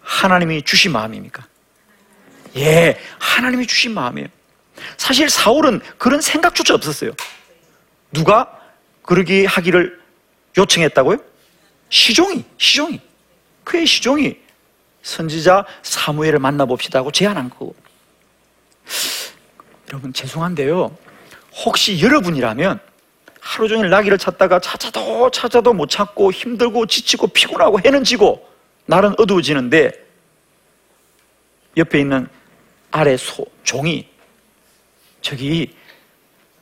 하나님이 0.00 0.62
주신 0.62 0.92
마음입니까? 0.92 1.44
예, 2.56 2.98
하나님이 3.18 3.66
주신 3.66 3.92
마음이에요. 3.92 4.28
사실 4.96 5.28
사울은 5.28 5.82
그런 5.98 6.22
생각조차 6.22 6.74
없었어요. 6.74 7.12
누가 8.12 8.58
그러기 9.02 9.44
하기를 9.44 9.97
요청했다고요? 10.58 11.18
시종이, 11.88 12.44
시종이. 12.58 13.00
그의 13.64 13.86
시종이 13.86 14.36
선지자 15.02 15.64
사무엘을 15.82 16.38
만나봅시다 16.38 16.98
하고 16.98 17.10
제안한 17.10 17.50
거고. 17.50 17.74
여러분, 19.88 20.12
죄송한데요. 20.12 20.96
혹시 21.64 22.00
여러분이라면 22.02 22.80
하루 23.40 23.68
종일 23.68 23.88
나귀를 23.88 24.18
찾다가 24.18 24.60
찾아도 24.60 25.30
찾아도 25.30 25.72
못 25.72 25.88
찾고 25.88 26.32
힘들고 26.32 26.86
지치고 26.86 27.28
피곤하고 27.28 27.80
해는 27.84 28.04
지고 28.04 28.46
날은 28.86 29.14
어두워지는데 29.18 29.92
옆에 31.76 32.00
있는 32.00 32.28
아래 32.90 33.16
소, 33.16 33.46
종이 33.64 34.08
저기 35.22 35.74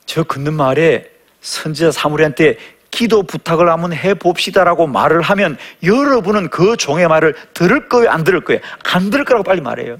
저 0.04 0.22
걷는 0.22 0.54
마을에 0.54 1.10
선지자 1.40 1.90
사무엘한테 1.90 2.58
기도 2.96 3.22
부탁을 3.22 3.68
한번 3.68 3.92
해봅시다라고 3.92 4.86
말을 4.86 5.20
하면 5.20 5.58
여러분은 5.82 6.48
그 6.48 6.78
종의 6.78 7.08
말을 7.08 7.34
들을 7.52 7.90
거예요? 7.90 8.08
안 8.08 8.24
들을 8.24 8.40
거예요? 8.40 8.62
안 8.84 9.10
들을 9.10 9.22
거라고 9.26 9.44
빨리 9.44 9.60
말해요. 9.60 9.98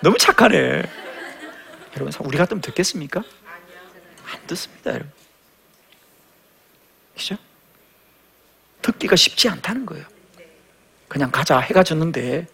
너무 0.00 0.16
착하네. 0.16 0.84
여러분, 1.96 2.12
우리 2.20 2.38
같으면 2.38 2.60
듣겠습니까? 2.60 3.24
안 4.32 4.46
듣습니다, 4.46 4.92
여러분. 4.92 5.10
그죠? 7.16 7.36
듣기가 8.82 9.16
쉽지 9.16 9.48
않다는 9.48 9.86
거예요. 9.86 10.04
그냥 11.08 11.32
가자, 11.32 11.58
해가 11.58 11.82
졌는데, 11.82 12.46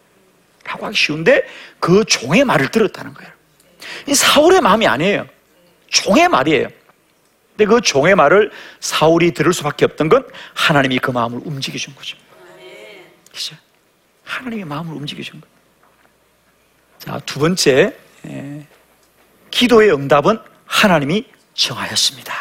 라고 0.65 0.87
하기 0.87 0.97
쉬운데, 0.97 1.47
그 1.79 2.03
종의 2.07 2.47
말을 2.47 2.71
들었다는 2.71 3.13
거예요. 3.13 3.31
이 4.07 4.15
사울의 4.15 4.63
마음이 4.63 4.87
아니에요. 4.87 5.27
종의 5.89 6.29
말이에요. 6.31 6.69
근데 7.57 7.67
그 7.67 7.81
종의 7.81 8.17
말을 8.17 8.51
사울이 8.81 9.33
들을 9.33 9.53
수밖에 9.53 9.85
없던 9.85 10.09
건 10.09 10.27
하나님이 10.55 10.99
그 10.99 11.13
마음을 11.13 11.41
움직여 11.45 11.79
준 11.79 11.95
거죠. 11.95 12.17
그죠? 13.33 13.57
하나님의 14.25 14.65
마음을 14.65 14.95
움직여 14.95 15.23
준 15.23 15.41
거예요. 15.41 15.55
자, 16.99 17.21
두 17.25 17.39
번째, 17.39 17.97
예, 18.27 18.67
기도의 19.51 19.93
응답은 19.93 20.39
하나님이 20.67 21.27
정하였습니다. 21.55 22.35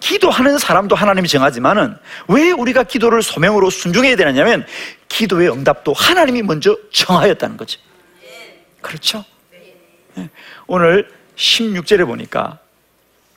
기도하는 0.00 0.58
사람도 0.58 0.94
하나님이 0.94 1.28
정하지만은 1.28 1.96
왜 2.28 2.50
우리가 2.50 2.82
기도를 2.82 3.22
소명으로 3.22 3.70
순종해야 3.70 4.16
되느냐면 4.16 4.66
기도의 5.08 5.50
응답도 5.50 5.94
하나님이 5.94 6.42
먼저 6.42 6.76
정하였다는 6.92 7.56
거죠. 7.56 7.80
그렇죠? 8.82 9.24
예, 10.18 10.28
오늘 10.66 11.08
16절에 11.36 12.06
보니까 12.06 12.58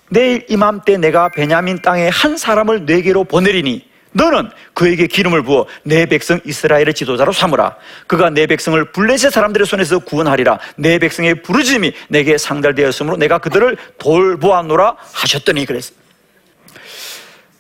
내일 0.10 0.46
이맘때 0.50 0.98
내가 0.98 1.30
베냐민 1.30 1.82
땅에 1.82 2.08
한 2.10 2.38
사람을 2.38 2.86
네개로 2.86 3.26
보내리니 3.26 3.88
너는 4.13 4.50
그에게 4.74 5.06
기름을 5.06 5.43
부어 5.43 5.67
내 5.84 6.06
백성 6.06 6.39
이스라엘의 6.43 6.93
지도자로 6.93 7.32
삼으라. 7.32 7.76
그가 8.08 8.30
내 8.30 8.48
백성을 8.48 8.84
블레셋 8.91 9.32
사람들의 9.32 9.67
손에서 9.67 10.00
구원하리라. 10.00 10.60
내 10.76 10.98
백성의 10.98 11.43
부르짐이 11.43 11.93
내게 12.10 12.38
상달되었으므로 12.38 13.17
내가 13.17 13.38
그들을 13.38 13.78
돌보아노라 14.00 14.96
하셨더니 15.13 15.65
그랬어. 15.65 15.93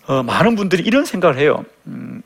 어, 0.07 0.23
많은 0.23 0.55
분들이 0.55 0.83
이런 0.83 1.05
생각을 1.05 1.37
해요. 1.37 1.65
음, 1.85 2.21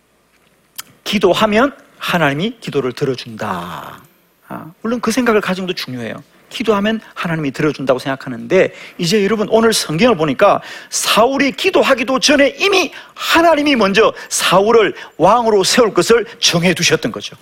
기도하면 1.04 1.76
하나님이 1.98 2.58
기도를 2.62 2.94
들어준다. 2.94 4.02
아, 4.48 4.72
물론 4.82 5.02
그 5.02 5.12
생각을 5.12 5.42
가진 5.42 5.66
것도 5.66 5.76
중요해요. 5.76 6.24
기도하면 6.52 7.02
하나님이 7.16 7.52
들어준다고 7.52 7.98
생각하는데 7.98 8.74
이제 9.00 9.24
여러분 9.24 9.48
오늘 9.50 9.74
성경을 9.74 10.16
보니까 10.16 10.62
사울이 10.92 11.54
기도하기도 11.54 12.20
전에 12.20 12.50
이미 12.60 12.92
하나님이 13.16 13.76
먼저 13.76 14.14
사울을 14.30 14.94
왕으로 15.18 15.64
세울 15.64 15.94
것을 15.94 16.28
정해 16.40 16.76
두셨던 16.76 17.12
거죠. 17.12 17.36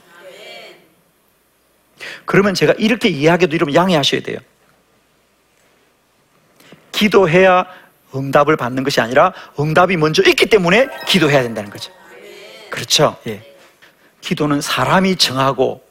그러면 2.24 2.54
제가 2.54 2.74
이렇게 2.78 3.10
이야기도 3.10 3.56
여러분 3.56 3.74
양해하셔야 3.74 4.22
돼요. 4.22 4.40
기도해야 6.94 7.66
응답을 8.16 8.58
받는 8.58 8.84
것이 8.84 9.02
아니라 9.02 9.34
응답이 9.60 9.98
먼저 9.98 10.24
있기 10.24 10.46
때문에 10.48 10.88
기도해야 11.08 11.44
된다는 11.44 11.70
거죠. 11.70 11.92
그렇죠? 12.70 13.18
예. 13.28 13.56
기도는 14.22 14.62
사람이 14.62 15.16
정하고 15.16 15.89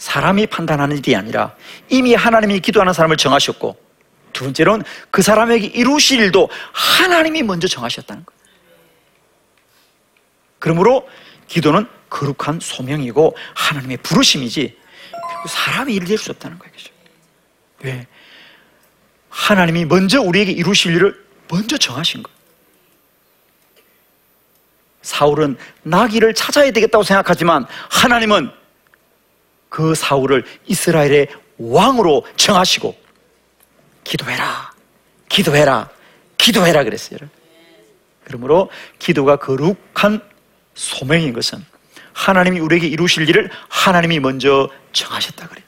사람이 0.00 0.46
판단하는 0.46 0.96
일이 0.96 1.14
아니라 1.14 1.54
이미 1.90 2.14
하나님이 2.14 2.60
기도하는 2.60 2.94
사람을 2.94 3.18
정하셨고 3.18 3.78
두 4.32 4.44
번째로는 4.44 4.82
그 5.10 5.20
사람에게 5.20 5.66
이루실 5.66 6.20
일도 6.20 6.48
하나님이 6.72 7.42
먼저 7.42 7.68
정하셨다는 7.68 8.24
거예요. 8.24 8.40
그러므로 10.58 11.06
기도는 11.48 11.86
거룩한 12.08 12.60
소명이고 12.62 13.36
하나님의 13.54 13.98
부르심이지 13.98 14.74
사람이 15.46 15.92
일을 15.92 16.08
낼수 16.08 16.30
없다는 16.30 16.58
거예요. 16.58 16.72
왜? 17.80 18.06
하나님이 19.28 19.84
먼저 19.84 20.22
우리에게 20.22 20.50
이루실 20.50 20.94
일을 20.96 21.26
먼저 21.48 21.76
정하신 21.76 22.22
거예요. 22.22 22.38
사울은 25.02 25.58
나귀를 25.82 26.32
찾아야 26.32 26.70
되겠다고 26.70 27.04
생각하지만 27.04 27.66
하나님은 27.90 28.59
그 29.70 29.94
사울을 29.94 30.44
이스라엘의 30.66 31.28
왕으로 31.56 32.26
정하시고 32.36 32.94
기도해라, 34.04 34.72
기도해라, 35.30 35.88
기도해라 36.36 36.84
그랬어요. 36.84 37.18
그러므로 38.24 38.68
기도가 38.98 39.36
거룩한 39.36 40.20
소명인 40.74 41.32
것은 41.32 41.64
하나님이 42.12 42.60
우리에게 42.60 42.86
이루실 42.86 43.28
일을 43.28 43.50
하나님이 43.68 44.20
먼저 44.20 44.68
정하셨다 44.92 45.48
그래요. 45.48 45.64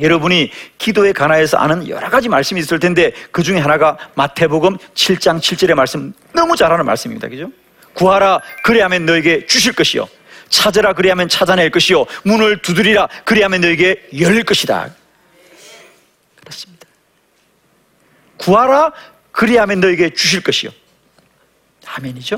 여러분이 0.00 0.50
기도에 0.78 1.12
관하여서 1.12 1.58
아는 1.58 1.88
여러 1.88 2.08
가지 2.08 2.28
말씀이 2.28 2.60
있을 2.60 2.78
텐데 2.78 3.12
그 3.30 3.42
중에 3.42 3.58
하나가 3.58 3.98
마태복음 4.14 4.78
7장 4.94 5.38
7절의 5.38 5.74
말씀 5.74 6.12
너무 6.32 6.56
잘 6.56 6.72
아는 6.72 6.86
말씀입니다. 6.86 7.28
그죠? 7.28 7.50
구하라 7.94 8.40
그리하면 8.62 9.04
너에게 9.04 9.46
주실 9.46 9.74
것이요 9.74 10.08
찾으라 10.52 10.92
그리하면 10.92 11.28
찾아낼 11.28 11.70
것이요 11.70 12.04
문을 12.24 12.62
두드리라 12.62 13.08
그리하면 13.24 13.62
너에게 13.62 14.06
열릴 14.20 14.44
것이다. 14.44 14.90
그렇습니다. 16.38 16.86
구하라 18.36 18.92
그리하면 19.32 19.80
너에게 19.80 20.10
주실 20.10 20.42
것이요. 20.42 20.70
아멘이죠? 21.86 22.36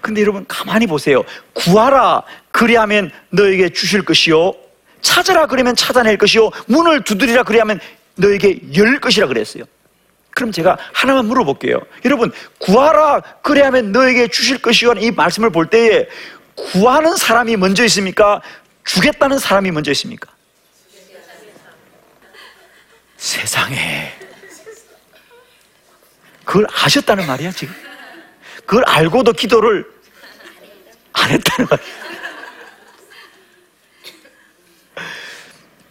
근데 0.00 0.20
여러분 0.20 0.44
가만히 0.46 0.86
보세요. 0.86 1.24
구하라 1.54 2.22
그리하면 2.52 3.10
너에게 3.30 3.70
주실 3.70 4.04
것이요. 4.04 4.52
찾으라 5.00 5.46
그러면 5.46 5.74
찾아낼 5.74 6.18
것이요. 6.18 6.50
문을 6.66 7.02
두드리라 7.04 7.44
그리하면 7.44 7.80
너에게 8.16 8.60
열 8.76 9.00
것이라 9.00 9.26
그랬어요. 9.26 9.64
그럼 10.36 10.52
제가 10.52 10.76
하나만 10.92 11.24
물어볼게요. 11.26 11.80
여러분, 12.04 12.30
구하라 12.58 13.22
그리하면 13.40 13.92
너에게 13.92 14.28
주실 14.28 14.58
것이요. 14.58 14.92
이 14.98 15.10
말씀을 15.10 15.48
볼 15.48 15.70
때에 15.70 16.06
구하는 16.56 17.16
사람이 17.16 17.56
먼저 17.56 17.84
있습니까? 17.84 18.40
주겠다는 18.84 19.38
사람이 19.38 19.70
먼저 19.70 19.90
있습니까? 19.92 20.32
세상에. 23.16 24.12
그걸 26.44 26.66
아셨다는 26.72 27.26
말이야, 27.26 27.50
지금. 27.52 27.74
그걸 28.64 28.84
알고도 28.86 29.32
기도를 29.32 29.84
안 31.12 31.30
했다는 31.30 31.68
말이야. 31.70 31.86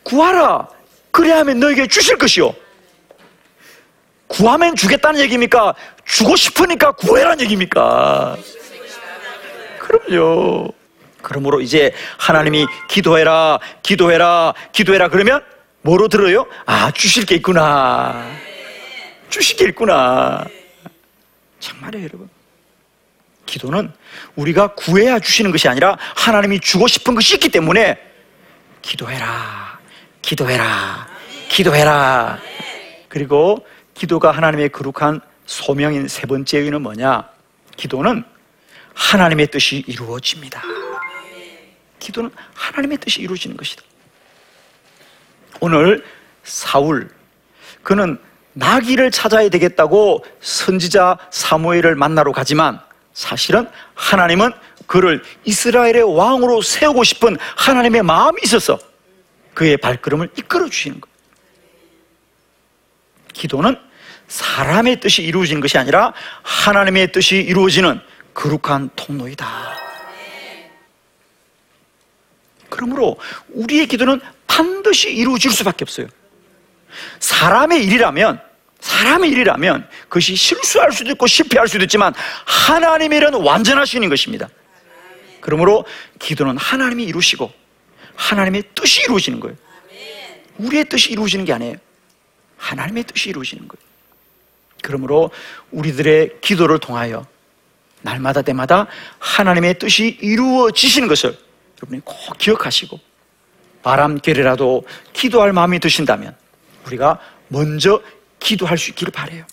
구하라. 0.03 0.67
그래야 1.11 1.39
하면 1.39 1.59
너에게 1.59 1.87
주실 1.87 2.17
것이요. 2.17 2.53
구하면 4.27 4.75
주겠다는 4.75 5.19
얘기입니까? 5.21 5.73
주고 6.05 6.35
싶으니까 6.35 6.91
구해라는 6.93 7.41
얘기입니까? 7.41 8.37
그럼요. 9.85 10.73
그러므로 11.21 11.61
이제 11.61 11.91
하나님이 12.17 12.65
기도해라, 12.87 13.59
기도해라, 13.83 14.53
기도해라 14.71 15.09
그러면 15.09 15.43
뭐로 15.81 16.07
들어요? 16.07 16.47
아, 16.65 16.91
주실 16.91 17.25
게 17.25 17.35
있구나. 17.35 18.27
주실 19.29 19.57
게 19.57 19.65
있구나. 19.65 20.43
정말이에요, 21.59 22.05
여러분. 22.05 22.29
기도는 23.45 23.91
우리가 24.35 24.73
구해야 24.73 25.19
주시는 25.19 25.51
것이 25.51 25.67
아니라 25.67 25.97
하나님이 26.15 26.59
주고 26.59 26.87
싶은 26.87 27.13
것이 27.13 27.35
있기 27.35 27.49
때문에 27.49 27.97
기도해라, 28.81 29.79
기도해라, 30.23 31.07
기도해라. 31.47 32.39
그리고 33.07 33.65
기도가 33.93 34.31
하나님의 34.31 34.69
거룩한 34.69 35.21
소명인 35.45 36.07
세 36.07 36.25
번째 36.25 36.57
의는 36.57 36.81
뭐냐? 36.81 37.29
기도는 37.77 38.25
하나님의 38.95 39.47
뜻이 39.47 39.83
이루어집니다. 39.85 40.61
기도는 41.99 42.31
하나님의 42.53 42.97
뜻이 42.97 43.21
이루어지는 43.21 43.55
것이다. 43.57 43.83
오늘 45.59 46.03
사울 46.43 47.09
그는 47.83 48.19
나귀를 48.53 49.11
찾아야 49.11 49.49
되겠다고 49.49 50.25
선지자 50.39 51.17
사무엘을 51.29 51.95
만나러 51.95 52.31
가지만 52.31 52.79
사실은 53.13 53.69
하나님은 53.95 54.51
그를 54.87 55.23
이스라엘의 55.43 56.03
왕으로 56.15 56.61
세우고 56.61 57.03
싶은 57.03 57.37
하나님의 57.55 58.03
마음이 58.03 58.41
있어서 58.43 58.77
그의 59.53 59.77
발걸음을 59.77 60.29
이끌어 60.37 60.69
주시는 60.69 61.01
거예요. 61.01 61.15
기도는 63.33 63.77
사람의 64.27 64.99
뜻이 64.99 65.23
이루어지는 65.23 65.61
것이 65.61 65.77
아니라 65.77 66.13
하나님의 66.43 67.11
뜻이 67.11 67.37
이루어지는 67.37 67.99
거룩한 68.35 68.91
통로이다. 68.95 69.75
그러므로 72.69 73.17
우리의 73.49 73.87
기도는 73.87 74.21
반드시 74.45 75.11
이루어질 75.11 75.51
수밖에 75.51 75.83
없어요. 75.83 76.07
사람의 77.19 77.83
일이라면 77.83 78.41
사람의 78.79 79.31
일이라면 79.31 79.89
그것이 80.03 80.35
실수할 80.35 80.91
수도 80.91 81.09
있고 81.11 81.25
실패할 81.25 81.67
수도 81.67 81.83
있지만 81.85 82.13
하나님의 82.45 83.17
일은 83.17 83.33
완전하시는 83.33 84.07
것입니다. 84.09 84.49
그러므로 85.41 85.85
기도는 86.19 86.57
하나님이 86.57 87.05
이루시고 87.05 87.51
하나님의 88.15 88.63
뜻이 88.75 89.01
이루어지는 89.03 89.39
거예요. 89.39 89.55
우리의 90.57 90.85
뜻이 90.85 91.11
이루어지는 91.11 91.45
게 91.45 91.53
아니에요. 91.53 91.75
하나님의 92.57 93.05
뜻이 93.05 93.29
이루어지는 93.29 93.67
거예요. 93.67 93.85
그러므로 94.81 95.31
우리들의 95.71 96.37
기도를 96.41 96.79
통하여 96.79 97.25
날마다 98.05 98.43
때마다 98.43 98.85
하나님의 99.19 99.79
뜻이 99.79 100.17
이루어지시는 100.21 101.07
것을 101.07 101.37
여러분이 101.81 102.01
꼭 102.05 102.37
기억하시고 102.37 102.99
바람결이라도 103.81 104.83
기도할 105.11 105.53
마음이 105.53 105.79
드신다면 105.79 106.35
우리가 106.85 107.19
먼저 107.47 108.01
기도할 108.39 108.77
수 108.77 108.91
있기를 108.91 109.11
바래요. 109.11 109.45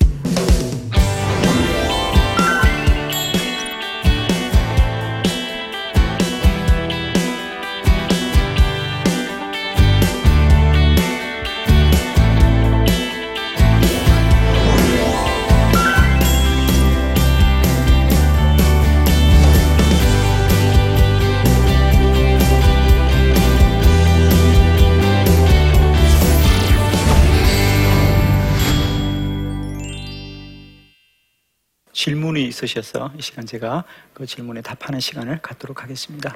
질문이 32.32 32.44
있으셔서 32.44 33.12
이 33.18 33.22
시간 33.22 33.46
제가 33.46 33.84
그 34.14 34.26
질문에 34.26 34.62
답하는 34.62 35.00
시간을 35.00 35.40
갖도록 35.42 35.82
하겠습니다. 35.82 36.34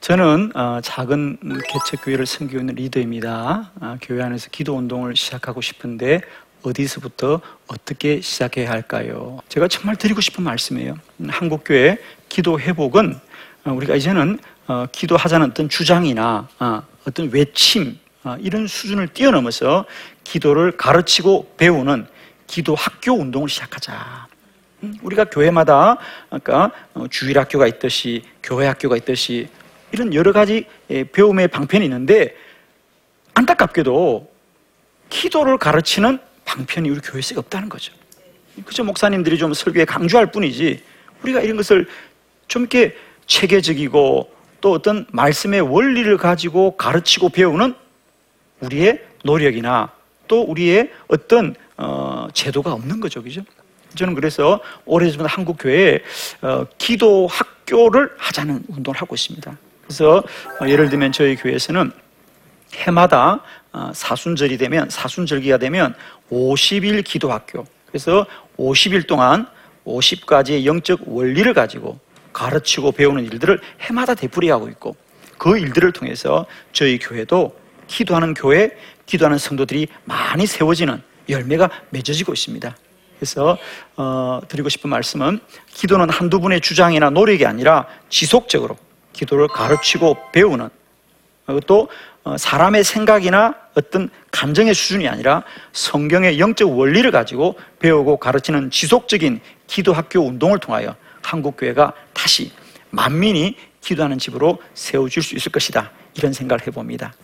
저는 0.00 0.52
어, 0.54 0.80
작은 0.82 1.38
개척교회를 1.66 2.26
섬기고 2.26 2.60
있는 2.60 2.74
리더입니다. 2.74 3.72
아, 3.80 3.98
교회 4.02 4.22
안에서 4.22 4.50
기도 4.50 4.76
운동을 4.76 5.16
시작하고 5.16 5.60
싶은데 5.60 6.20
어디서부터 6.62 7.40
어떻게 7.68 8.20
시작해야 8.20 8.70
할까요? 8.70 9.40
제가 9.48 9.68
정말 9.68 9.96
드리고 9.96 10.20
싶은 10.20 10.44
말씀이에요. 10.44 10.98
음, 11.20 11.28
한국교회 11.30 11.98
기도 12.28 12.58
회복은 12.58 13.18
어, 13.64 13.72
우리가 13.72 13.94
이제는 13.94 14.38
어, 14.66 14.86
기도하자는 14.90 15.50
어떤 15.50 15.68
주장이나 15.68 16.48
어떤 17.06 17.30
외침 17.30 17.98
이런 18.40 18.66
수준을 18.66 19.08
뛰어넘어서 19.08 19.84
기도를 20.24 20.78
가르치고 20.78 21.54
배우는 21.58 22.06
기도 22.46 22.74
학교 22.74 23.12
운동을 23.12 23.50
시작하자. 23.50 24.33
음, 24.84 24.98
우리가 25.02 25.24
교회마다 25.24 25.96
아까 26.30 26.70
어, 26.92 27.06
주일 27.08 27.38
학교가 27.38 27.66
있듯이 27.66 28.22
교회 28.42 28.66
학교가 28.66 28.96
있듯이 28.98 29.48
이런 29.92 30.12
여러 30.12 30.32
가지 30.32 30.66
예, 30.90 31.04
배움의 31.04 31.48
방편이 31.48 31.84
있는데 31.84 32.36
안타깝게도 33.34 34.30
기도를 35.08 35.58
가르치는 35.58 36.18
방편이 36.44 36.90
우리 36.90 37.00
교회에 37.00 37.22
없다는 37.36 37.68
거죠. 37.68 37.92
그저 38.64 38.84
목사님들이 38.84 39.38
좀 39.38 39.54
설교에 39.54 39.84
강조할 39.84 40.30
뿐이지 40.30 40.82
우리가 41.22 41.40
이런 41.40 41.56
것을 41.56 41.88
좀 42.46 42.62
이렇게 42.62 42.96
체계적이고 43.26 44.32
또 44.60 44.72
어떤 44.72 45.06
말씀의 45.10 45.60
원리를 45.62 46.16
가지고 46.18 46.76
가르치고 46.76 47.30
배우는 47.30 47.74
우리의 48.60 49.04
노력이나 49.24 49.90
또 50.28 50.42
우리의 50.42 50.90
어떤 51.08 51.54
어, 51.76 52.28
제도가 52.32 52.72
없는 52.72 53.00
거죠, 53.00 53.22
그죠? 53.22 53.42
저는 53.94 54.14
그래서 54.14 54.60
오래전부터 54.86 55.28
한국 55.28 55.56
교회에 55.58 56.00
어, 56.42 56.66
기도 56.78 57.26
학교를 57.26 58.10
하자는 58.18 58.64
운동을 58.68 59.00
하고 59.00 59.14
있습니다. 59.14 59.56
그래서 59.84 60.22
어, 60.60 60.68
예를 60.68 60.88
들면 60.88 61.12
저희 61.12 61.36
교회에서는 61.36 61.92
해마다 62.74 63.40
어, 63.72 63.90
사순절이 63.94 64.58
되면 64.58 64.88
사순절기가 64.90 65.58
되면 65.58 65.94
50일 66.30 67.04
기도 67.04 67.32
학교. 67.32 67.66
그래서 67.86 68.26
50일 68.58 69.06
동안 69.06 69.46
50가지의 69.86 70.64
영적 70.64 71.00
원리를 71.06 71.52
가지고 71.54 71.98
가르치고 72.32 72.92
배우는 72.92 73.24
일들을 73.24 73.60
해마다 73.80 74.14
되풀이하고 74.14 74.68
있고 74.70 74.96
그 75.38 75.58
일들을 75.58 75.92
통해서 75.92 76.46
저희 76.72 76.98
교회도 76.98 77.56
기도하는 77.86 78.34
교회, 78.34 78.70
기도하는 79.06 79.38
성도들이 79.38 79.88
많이 80.04 80.46
세워지는 80.46 81.02
열매가 81.28 81.70
맺어지고 81.90 82.32
있습니다. 82.32 82.76
그래서 83.24 83.56
어, 83.96 84.40
드리고 84.48 84.68
싶은 84.68 84.90
말씀은 84.90 85.40
기도는 85.68 86.10
한두 86.10 86.40
분의 86.40 86.60
주장이나 86.60 87.08
노력이 87.08 87.46
아니라 87.46 87.86
지속적으로 88.10 88.76
기도를 89.14 89.48
가르치고 89.48 90.18
배우는 90.32 90.68
그것도 91.46 91.88
어, 92.24 92.36
사람의 92.36 92.84
생각이나 92.84 93.54
어떤 93.74 94.10
감정의 94.30 94.74
수준이 94.74 95.08
아니라 95.08 95.42
성경의 95.72 96.38
영적 96.38 96.78
원리를 96.78 97.10
가지고 97.10 97.58
배우고 97.78 98.18
가르치는 98.18 98.70
지속적인 98.70 99.40
기도 99.66 99.94
학교 99.94 100.20
운동을 100.20 100.58
통하여 100.58 100.94
한국 101.22 101.56
교회가 101.56 101.94
다시 102.12 102.52
만민이 102.90 103.56
기도하는 103.80 104.18
집으로 104.18 104.58
세워질 104.74 105.22
수 105.22 105.34
있을 105.34 105.50
것이다. 105.50 105.90
이런 106.14 106.34
생각을 106.34 106.66
해봅니다. 106.66 107.14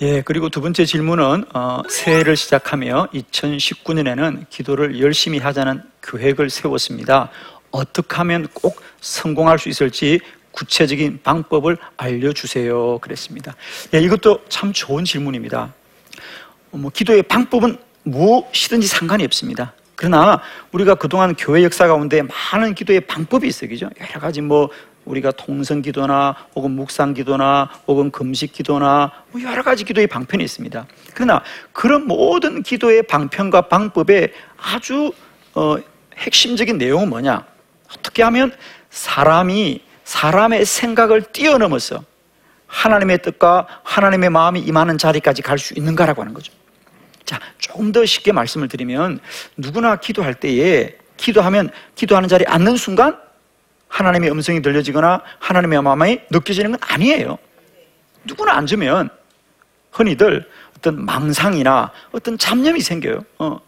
예, 0.00 0.22
그리고 0.22 0.48
두 0.48 0.60
번째 0.60 0.84
질문은 0.84 1.44
어, 1.52 1.82
새해를 1.88 2.36
시작하며 2.36 3.08
2019년에는 3.12 4.48
기도를 4.48 5.00
열심히 5.00 5.40
하자는 5.40 5.82
계획을 6.02 6.50
세웠습니다. 6.50 7.30
어떻게 7.72 8.14
하면 8.18 8.46
꼭 8.54 8.80
성공할 9.00 9.58
수 9.58 9.68
있을지 9.68 10.20
구체적인 10.52 11.20
방법을 11.24 11.78
알려주세요. 11.96 13.00
그랬습니다. 13.00 13.56
예, 13.92 13.98
이것도 13.98 14.44
참 14.48 14.72
좋은 14.72 15.04
질문입니다. 15.04 15.74
뭐 16.70 16.92
기도의 16.94 17.24
방법은 17.24 17.76
무엇이든지 18.04 18.86
상관이 18.86 19.24
없습니다. 19.24 19.72
그러나 19.96 20.40
우리가 20.70 20.94
그동안 20.94 21.34
교회 21.34 21.64
역사 21.64 21.88
가운데 21.88 22.22
많은 22.22 22.76
기도의 22.76 23.00
방법이 23.00 23.48
있어요. 23.48 23.68
그죠? 23.68 23.90
여러 24.00 24.20
가지 24.20 24.42
뭐 24.42 24.70
우리가 25.08 25.32
통성 25.32 25.82
기도나 25.82 26.36
혹은 26.54 26.72
묵상 26.72 27.14
기도나 27.14 27.70
혹은 27.86 28.10
금식 28.10 28.52
기도나 28.52 29.10
뭐 29.30 29.42
여러 29.42 29.62
가지 29.62 29.84
기도의 29.84 30.06
방편이 30.06 30.44
있습니다. 30.44 30.86
그러나 31.14 31.42
그런 31.72 32.06
모든 32.06 32.62
기도의 32.62 33.04
방편과 33.04 33.62
방법의 33.62 34.32
아주 34.56 35.12
어, 35.54 35.76
핵심적인 36.16 36.78
내용은 36.78 37.08
뭐냐? 37.08 37.44
어떻게 37.92 38.22
하면 38.22 38.52
사람이 38.90 39.82
사람의 40.04 40.64
생각을 40.64 41.22
뛰어넘어서 41.32 42.02
하나님의 42.66 43.22
뜻과 43.22 43.66
하나님의 43.82 44.30
마음이 44.30 44.60
임하는 44.60 44.98
자리까지 44.98 45.42
갈 45.42 45.58
수 45.58 45.74
있는가라고 45.74 46.22
하는 46.22 46.34
거죠. 46.34 46.52
자, 47.24 47.40
조금 47.58 47.92
더 47.92 48.04
쉽게 48.04 48.32
말씀을 48.32 48.68
드리면 48.68 49.20
누구나 49.56 49.96
기도할 49.96 50.34
때에 50.34 50.96
기도하면 51.16 51.70
기도하는 51.94 52.28
자리에 52.28 52.46
앉는 52.46 52.76
순간 52.76 53.18
하나님의 53.98 54.30
음성이 54.30 54.62
들려지거나 54.62 55.22
하나님의 55.40 55.82
마음이 55.82 56.20
느껴지는 56.30 56.70
건 56.70 56.80
아니에요. 56.82 57.36
누구나 58.24 58.56
앉으면 58.56 59.10
흔히들 59.90 60.48
어떤 60.76 61.04
망상이나 61.04 61.90
어떤 62.12 62.38
잡념이 62.38 62.80
생겨요. 62.80 63.24
어. 63.38 63.60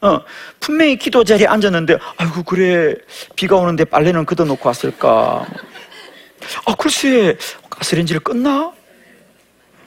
어, 0.00 0.20
분명히 0.60 0.96
기도 0.96 1.24
자리에 1.24 1.46
앉았는데, 1.46 1.96
아이고, 2.18 2.42
그래, 2.42 2.94
비가 3.34 3.56
오는데 3.56 3.84
빨래는 3.84 4.26
걷어놓고 4.26 4.68
왔을까. 4.68 5.46
아, 6.66 6.74
글쎄, 6.78 7.36
가스레인지를 7.70 8.20
껐나? 8.20 8.72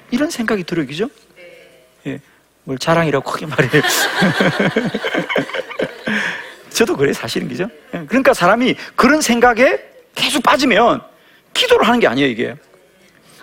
이런 0.10 0.32
생각이 0.32 0.64
들어요, 0.64 0.88
그죠? 0.88 1.08
예, 2.08 2.20
뭘 2.64 2.80
자랑이라고 2.80 3.24
크게 3.32 3.46
말해요. 3.46 3.82
저도 6.80 6.96
그래 6.96 7.12
사실은 7.12 7.50
그죠? 7.50 7.68
예, 7.94 8.06
그러니까 8.06 8.34
사람이 8.34 8.74
그런 8.96 9.20
생각에 9.20 9.84
계속 10.16 10.42
빠지면 10.42 11.02
기도를 11.54 11.86
하는 11.86 12.00
게 12.00 12.08
아니에요 12.08 12.30
이게. 12.30 12.56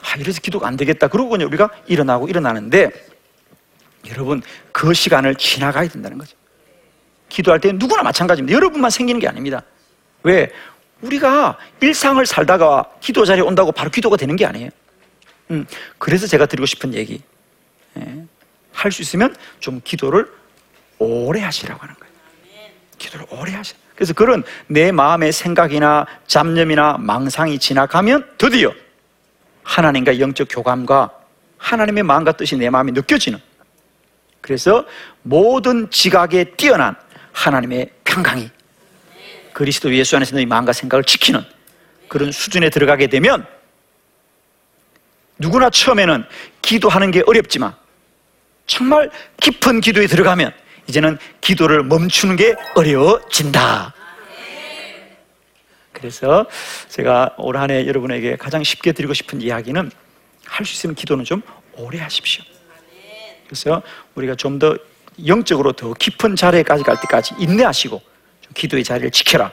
아 0.03 0.17
이래서 0.19 0.41
기도가 0.41 0.67
안 0.67 0.79
되겠다. 0.79 1.09
그러고 1.09 1.29
그냥 1.29 1.47
우리가 1.49 1.69
일어나고 1.87 2.29
일어나는데 2.29 2.91
여러분 4.09 4.41
그 4.73 4.95
시간을 4.95 5.35
지나가야 5.35 5.87
된다는 5.89 6.17
거죠. 6.17 6.35
기도할 7.29 7.61
때 7.61 7.73
누구나 7.73 8.03
마찬가지입니다. 8.03 8.57
여러분만 8.57 8.91
생기는 8.91 9.21
게 9.21 9.29
아닙니다. 9.29 9.61
왜? 10.23 10.51
우리가 11.03 11.59
일상을 11.83 12.25
살다가 12.25 12.91
기도 13.03 13.27
자리에 13.27 13.43
온다고 13.43 13.71
바로 13.71 13.91
기도가 13.91 14.17
되는 14.17 14.35
게 14.37 14.47
아니에요. 14.47 14.71
음, 15.51 15.67
그래서 15.99 16.27
제가 16.27 16.47
드리고 16.47 16.65
싶은 16.65 16.95
얘기. 16.95 17.21
예, 17.99 18.25
할 18.73 18.91
수 18.91 19.03
있으면 19.03 19.37
좀 19.61 19.83
기도를 19.85 20.27
오래 20.99 21.43
하시라고 21.43 21.83
하는 21.83 21.95
거예요. 21.97 22.06
기도를 22.99 23.27
오래 23.31 23.53
하셔. 23.53 23.75
그래서 23.95 24.13
그런 24.13 24.45
내 24.67 24.93
마음의 24.93 25.33
생각이나 25.33 26.07
잡념이나 26.27 26.97
망상이 26.99 27.59
지나가면 27.59 28.33
드디어 28.39 28.73
하나님과 29.63 30.21
영적 30.21 30.49
교감과 30.51 31.11
하나님의 31.59 32.03
마음과 32.03 32.33
뜻이 32.33 32.57
내 32.57 32.71
마음에 32.71 32.93
느껴지는 32.93 33.41
그래서 34.41 34.87
모든 35.23 35.91
지각에 35.91 36.45
뛰어난 36.57 36.95
하나님의 37.33 37.91
평강이 38.05 38.51
그리스도 39.53 39.93
예수 39.95 40.17
안에서 40.17 40.37
너희 40.37 40.47
마음과 40.47 40.73
생각을 40.73 41.03
지키는 41.05 41.43
그런 42.09 42.31
수준에 42.31 42.71
들어가게 42.71 43.09
되면 43.09 43.47
누구나 45.39 45.71
처음에는 45.71 46.25
기도하는 46.63 47.11
게 47.11 47.23
어렵지만 47.27 47.75
정말 48.67 49.11
깊은 49.41 49.81
기도에 49.81 50.07
들어가면 50.07 50.53
이제는 50.89 51.19
기도를 51.41 51.83
멈추는 51.85 52.37
게 52.37 52.55
어려워진다. 52.75 53.95
그래서 55.93 56.47
제가 56.89 57.35
올 57.39 57.57
한 57.57 57.71
해 57.71 57.87
여러분에게 57.87 58.37
가장 58.37 58.63
쉽게 58.63 58.93
드리고 58.93 59.15
싶은 59.15 59.41
이야기는 59.41 59.91
할 60.45 60.65
수 60.67 60.75
있으면 60.75 60.95
기도는 60.95 61.25
좀 61.25 61.43
오래 61.75 61.99
하십시오. 61.99 62.45
그래서 63.47 63.83
우리가 64.15 64.35
좀 64.35 64.59
더 64.59 64.77
영적으로 65.27 65.73
더 65.73 65.95
깊은 65.95 66.37
자리까지 66.37 66.85
갈 66.85 67.01
때까지 67.01 67.35
인내하시고 67.39 68.03
기도의 68.55 68.85
자리를 68.85 69.11
지켜라 69.13 69.51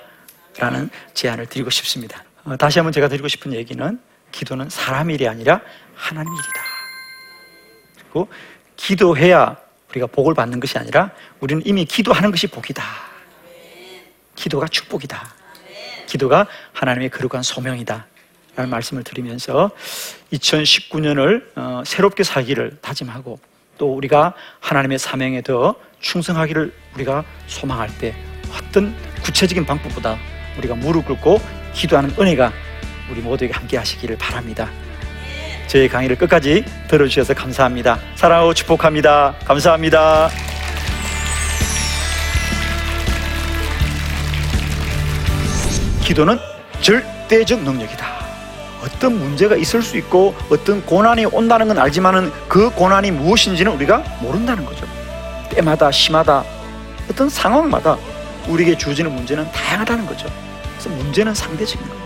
라는 0.58 0.90
제안을 1.14 1.46
드리고 1.46 1.70
싶습니다. 1.70 2.22
어, 2.44 2.58
다시 2.58 2.80
한번 2.80 2.92
제가 2.92 3.08
드리고 3.08 3.30
싶은 3.30 3.54
얘기는 3.54 4.00
기도는 4.34 4.70
사람 4.70 5.10
일이 5.10 5.26
아니라 5.28 5.62
하나님 5.96 6.34
일이다. 6.34 6.62
그리고 7.98 8.28
기도해야 8.76 9.56
우리가 9.94 10.08
복을 10.08 10.34
받는 10.34 10.60
것이 10.60 10.78
아니라 10.78 11.12
우리는 11.40 11.62
이미 11.66 11.86
기도하는 11.86 12.32
것이 12.32 12.48
복이다. 12.48 12.84
기도가 14.36 14.68
축복이다. 14.68 15.34
기도가 16.08 16.48
하나님의 16.74 17.10
거룩한 17.10 17.44
소명이다. 17.44 18.08
라는 18.56 18.70
말씀을 18.70 19.04
드리면서 19.04 19.72
2019년을 20.32 21.44
어, 21.56 21.84
새롭게 21.86 22.24
살기를 22.24 22.78
다짐하고 22.82 23.40
또 23.80 23.96
우리가 23.96 24.36
하나님의 24.60 25.00
사명에 25.00 25.42
더 25.42 25.76
충성하기를 26.02 26.72
우리가 26.96 27.24
소망할 27.48 27.90
때 27.98 28.14
어떤 28.52 28.96
구체적인 29.24 29.66
방법보다 29.66 30.20
우리가 30.58 30.76
무릎 30.76 31.06
꿇고 31.06 31.42
기도하는 31.74 32.12
은혜가 32.20 32.54
우리 33.10 33.22
모두에게 33.22 33.54
함께 33.54 33.78
하시기를 33.78 34.18
바랍니다. 34.18 34.70
저희 35.68 35.88
강의를 35.88 36.18
끝까지 36.18 36.66
들어주셔서 36.88 37.34
감사합니다. 37.34 38.00
사랑하고 38.16 38.54
축복합니다. 38.54 39.36
감사합니다. 39.46 40.30
기도는 46.04 46.38
절대적 46.82 47.64
능력이다. 47.64 48.06
어떤 48.84 49.18
문제가 49.18 49.56
있을 49.56 49.82
수 49.82 49.98
있고 49.98 50.36
어떤 50.50 50.86
고난이 50.86 51.26
온다는 51.28 51.70
건 51.70 51.80
알지만은 51.80 52.32
그 52.50 52.70
고난이 52.70 53.12
무엇인지는 53.12 53.72
우리가 53.72 54.04
모른다는 54.22 54.66
거죠. 54.66 54.86
때마다 55.50 55.90
심하다. 55.90 56.44
어떤 57.10 57.30
상황마다 57.30 57.98
우리에게 58.48 58.78
주어지는 58.78 59.14
문제는 59.14 59.50
다양하다는 59.52 60.06
거죠. 60.06 60.28
그래서 60.74 60.90
문제는 60.90 61.34
상대적인 61.34 61.88
거예요. 61.88 62.03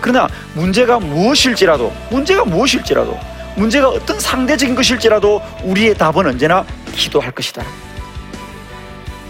그러나 0.00 0.28
문제가 0.54 0.98
무엇일지라도 0.98 1.92
문제가 2.10 2.44
무엇일지라도 2.44 3.18
문제가 3.56 3.88
어떤 3.88 4.20
상대적인 4.20 4.74
것일지라도 4.74 5.42
우리의 5.64 5.96
답은 5.96 6.26
언제나 6.26 6.64
기도할 6.92 7.32
것이다. 7.32 7.64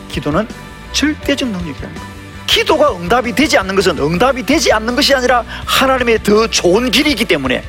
기도는 0.08 0.46
절대적 0.92 1.48
능력이라는 1.48 1.94
거예요. 1.94 2.18
기도가 2.46 2.92
응답이 2.96 3.34
되지 3.34 3.56
않는 3.58 3.74
것은 3.74 3.98
응답이 3.98 4.44
되지 4.44 4.72
않는 4.72 4.96
것이 4.96 5.14
아니라 5.14 5.44
하나님의 5.66 6.22
더 6.22 6.46
좋은 6.46 6.90
길이기 6.90 7.24
때문에 7.24 7.62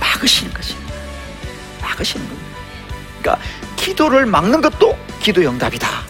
막으시는 0.00 0.52
것입니다. 0.54 0.94
막으시는 1.82 2.26
겁니다. 2.26 2.50
그러니까 3.20 3.44
기도를 3.76 4.26
막는 4.26 4.60
것도 4.60 4.96
기도의 5.20 5.48
응답이다. 5.48 6.09